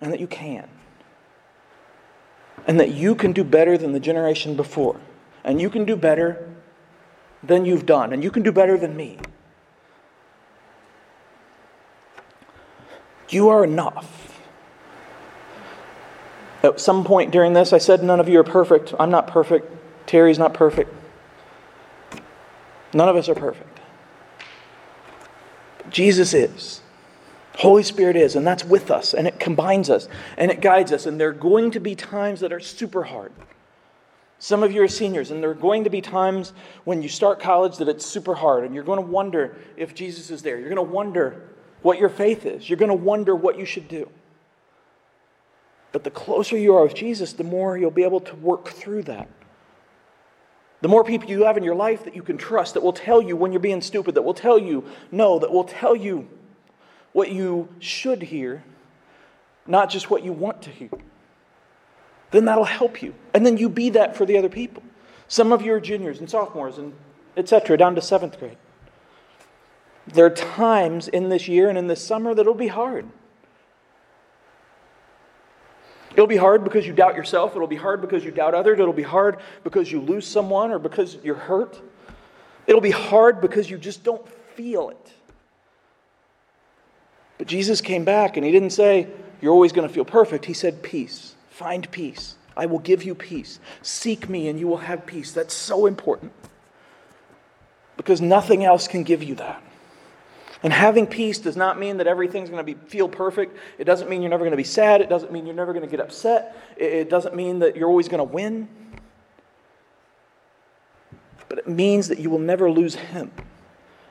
and 0.00 0.12
that 0.12 0.18
you 0.18 0.26
can. 0.26 0.68
And 2.66 2.80
that 2.80 2.90
you 2.90 3.14
can 3.14 3.32
do 3.32 3.44
better 3.44 3.78
than 3.78 3.92
the 3.92 4.00
generation 4.00 4.56
before. 4.56 5.00
And 5.44 5.60
you 5.60 5.70
can 5.70 5.84
do 5.84 5.96
better 5.96 6.49
than 7.42 7.64
you've 7.64 7.87
done. 7.87 8.12
And 8.12 8.22
you 8.22 8.31
can 8.31 8.42
do 8.42 8.53
better 8.53 8.79
than 8.79 8.96
me. 8.96 9.18
You 13.29 13.48
are 13.48 13.64
enough. 13.64 14.40
At 16.62 16.81
some 16.81 17.05
point 17.05 17.31
during 17.31 17.53
this, 17.53 17.72
I 17.72 17.79
said, 17.79 18.03
None 18.03 18.20
of 18.20 18.29
you 18.29 18.40
are 18.40 18.44
perfect. 18.44 18.92
I'm 18.98 19.11
not 19.11 19.26
perfect. 19.26 19.70
Terry's 20.07 20.38
not 20.38 20.53
perfect. 20.53 20.92
None 22.92 23.09
of 23.09 23.16
us 23.16 23.29
are 23.29 23.35
perfect. 23.35 23.81
But 25.79 25.90
Jesus 25.90 26.35
is. 26.35 26.83
Holy 27.57 27.83
Spirit 27.83 28.16
is, 28.16 28.37
and 28.37 28.46
that's 28.46 28.64
with 28.64 28.90
us, 28.90 29.12
and 29.12 29.26
it 29.26 29.38
combines 29.38 29.90
us, 29.90 30.09
and 30.37 30.50
it 30.50 30.61
guides 30.61 30.92
us. 30.92 31.07
And 31.07 31.20
there 31.20 31.29
are 31.29 31.33
going 31.33 31.70
to 31.72 31.81
be 31.81 31.94
times 31.94 32.40
that 32.40 32.53
are 32.53 32.61
super 32.61 33.05
hard. 33.05 33.33
Some 34.42 34.62
of 34.62 34.72
you 34.72 34.83
are 34.83 34.88
seniors, 34.88 35.31
and 35.31 35.42
there 35.42 35.50
are 35.50 35.55
going 35.55 35.85
to 35.85 35.90
be 35.90 36.00
times 36.00 36.55
when 36.85 37.03
you 37.03 37.11
start 37.11 37.40
college 37.40 37.76
that 37.76 37.88
it's 37.88 38.07
super 38.07 38.35
hard, 38.35 38.64
and 38.64 38.74
you're 38.74 38.83
going 38.83 38.98
to 38.98 39.07
wonder 39.07 39.59
if 39.76 39.94
Jesus 39.94 40.31
is 40.31 40.40
there. 40.40 40.59
You're 40.59 40.70
going 40.70 40.76
to 40.76 40.83
wonder 40.83 41.42
what 41.83 41.98
your 41.98 42.09
faith 42.09 42.46
is. 42.46 42.68
You're 42.68 42.79
going 42.79 42.88
to 42.88 42.94
wonder 42.94 43.37
what 43.37 43.59
you 43.59 43.66
should 43.66 43.87
do. 43.87 44.09
But 45.92 46.05
the 46.05 46.11
closer 46.11 46.57
you 46.57 46.74
are 46.74 46.85
with 46.85 46.94
Jesus, 46.94 47.35
the 47.35 47.44
more 47.44 47.76
you'll 47.76 47.90
be 47.90 48.03
able 48.03 48.20
to 48.20 48.35
work 48.37 48.68
through 48.70 49.03
that. 49.05 49.29
The 50.81 50.88
more 50.88 51.05
people 51.05 51.29
you 51.29 51.44
have 51.44 51.59
in 51.59 51.62
your 51.62 51.74
life 51.74 52.05
that 52.05 52.16
you 52.16 52.22
can 52.22 52.38
trust, 52.38 52.72
that 52.72 52.83
will 52.83 52.94
tell 52.94 53.20
you 53.20 53.37
when 53.37 53.53
you're 53.53 53.61
being 53.61 53.83
stupid, 53.83 54.14
that 54.14 54.22
will 54.22 54.33
tell 54.33 54.59
you 54.59 54.87
no, 55.12 55.38
that 55.38 55.53
will 55.53 55.64
tell 55.64 55.94
you 55.94 56.26
what 57.12 57.31
you 57.31 57.68
should 57.79 58.22
hear, 58.22 58.64
not 59.66 59.90
just 59.90 60.09
what 60.09 60.24
you 60.24 60.33
want 60.33 60.62
to 60.62 60.70
hear. 60.70 60.90
Then 62.30 62.44
that'll 62.44 62.64
help 62.64 63.02
you. 63.02 63.14
And 63.34 63.44
then 63.44 63.56
you 63.56 63.68
be 63.68 63.90
that 63.90 64.16
for 64.16 64.24
the 64.24 64.38
other 64.38 64.48
people. 64.48 64.82
Some 65.28 65.52
of 65.52 65.62
you 65.62 65.72
are 65.74 65.80
juniors 65.80 66.20
and 66.20 66.28
sophomores 66.28 66.78
and 66.78 66.92
etc., 67.36 67.76
down 67.76 67.94
to 67.94 68.02
seventh 68.02 68.38
grade. 68.38 68.58
There 70.06 70.26
are 70.26 70.30
times 70.30 71.08
in 71.08 71.28
this 71.28 71.48
year 71.48 71.68
and 71.68 71.78
in 71.78 71.86
this 71.86 72.04
summer 72.04 72.34
that 72.34 72.40
it'll 72.40 72.54
be 72.54 72.68
hard. 72.68 73.06
It'll 76.12 76.26
be 76.26 76.36
hard 76.36 76.64
because 76.64 76.86
you 76.86 76.92
doubt 76.92 77.14
yourself. 77.14 77.54
It'll 77.54 77.68
be 77.68 77.76
hard 77.76 78.00
because 78.00 78.24
you 78.24 78.32
doubt 78.32 78.54
others. 78.54 78.78
It'll 78.80 78.92
be 78.92 79.02
hard 79.02 79.38
because 79.62 79.90
you 79.92 80.00
lose 80.00 80.26
someone 80.26 80.72
or 80.72 80.78
because 80.78 81.16
you're 81.22 81.36
hurt. 81.36 81.80
It'll 82.66 82.80
be 82.80 82.90
hard 82.90 83.40
because 83.40 83.70
you 83.70 83.78
just 83.78 84.02
don't 84.02 84.28
feel 84.56 84.90
it. 84.90 85.12
But 87.38 87.46
Jesus 87.46 87.80
came 87.80 88.04
back 88.04 88.36
and 88.36 88.44
he 88.44 88.52
didn't 88.52 88.70
say, 88.70 89.08
You're 89.40 89.52
always 89.52 89.72
going 89.72 89.86
to 89.86 89.94
feel 89.94 90.04
perfect. 90.04 90.44
He 90.44 90.52
said, 90.52 90.82
Peace. 90.82 91.36
Find 91.61 91.90
peace. 91.90 92.37
I 92.57 92.64
will 92.64 92.79
give 92.79 93.03
you 93.03 93.14
peace. 93.14 93.61
Seek 93.83 94.31
me 94.31 94.49
and 94.49 94.59
you 94.59 94.66
will 94.66 94.79
have 94.79 95.05
peace. 95.05 95.33
That's 95.33 95.53
so 95.53 95.85
important. 95.85 96.33
Because 97.99 98.23
nothing 98.23 98.64
else 98.64 98.88
can 98.88 99.03
give 99.03 99.23
you 99.23 99.35
that. 99.35 99.62
And 100.62 100.73
having 100.73 101.07
peace 101.07 101.38
does 101.38 101.59
not 101.59 101.79
mean 101.79 101.99
that 101.99 102.07
everything's 102.07 102.49
going 102.49 102.64
to 102.64 102.75
be, 102.75 102.81
feel 102.88 103.11
perfect. 103.11 103.59
It 103.77 103.85
doesn't 103.85 104.09
mean 104.09 104.23
you're 104.23 104.31
never 104.31 104.44
going 104.44 104.53
to 104.53 104.57
be 104.57 104.64
sad. 104.64 105.03
It 105.03 105.11
doesn't 105.11 105.33
mean 105.33 105.44
you're 105.44 105.55
never 105.55 105.75
going 105.75 105.85
to 105.85 105.90
get 105.90 106.01
upset. 106.01 106.57
It 106.79 107.11
doesn't 107.11 107.37
mean 107.37 107.59
that 107.59 107.77
you're 107.77 107.90
always 107.90 108.09
going 108.09 108.27
to 108.27 108.33
win. 108.33 108.66
But 111.51 111.59
it 111.59 111.68
means 111.68 112.09
that 112.09 112.18
you 112.18 112.31
will 112.31 112.38
never 112.38 112.70
lose 112.70 112.94
Him. 112.94 113.31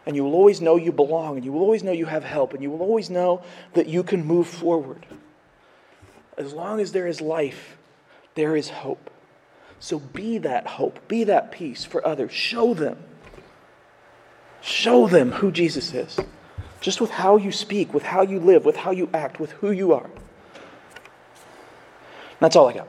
And 0.06 0.16
you 0.16 0.24
will 0.24 0.36
always 0.36 0.62
know 0.62 0.76
you 0.76 0.92
belong. 0.92 1.38
And 1.38 1.44
you 1.44 1.52
will 1.52 1.62
always 1.62 1.82
know 1.82 1.94
you 1.94 2.06
have 2.06 2.24
help. 2.24 2.54
And 2.54 2.62
you 2.62 2.70
will 2.70 2.84
always 2.84 3.10
know 3.10 3.42
that 3.74 3.88
you 3.88 4.04
can 4.04 4.24
move 4.24 4.48
forward. 4.48 5.08
As 6.40 6.54
long 6.54 6.80
as 6.80 6.94
there 6.94 7.06
is 7.06 7.20
life, 7.20 7.78
there 8.34 8.56
is 8.56 8.70
hope. 8.70 9.12
So 9.80 10.00
be 10.00 10.38
that 10.40 10.66
hope. 10.66 11.06
Be 11.10 11.26
that 11.26 11.52
peace 11.52 11.84
for 11.84 12.06
others. 12.08 12.32
Show 12.32 12.74
them. 12.74 12.98
Show 14.62 15.08
them 15.08 15.34
who 15.34 15.52
Jesus 15.52 15.94
is. 15.94 16.18
Just 16.80 17.02
with 17.02 17.12
how 17.12 17.36
you 17.36 17.52
speak, 17.52 17.94
with 17.94 18.04
how 18.04 18.22
you 18.22 18.40
live, 18.40 18.64
with 18.64 18.78
how 18.78 18.92
you 18.92 19.10
act, 19.14 19.40
with 19.40 19.52
who 19.52 19.72
you 19.72 19.94
are. 19.94 20.10
That's 22.40 22.56
all 22.56 22.70
I 22.70 22.74
got. 22.74 22.88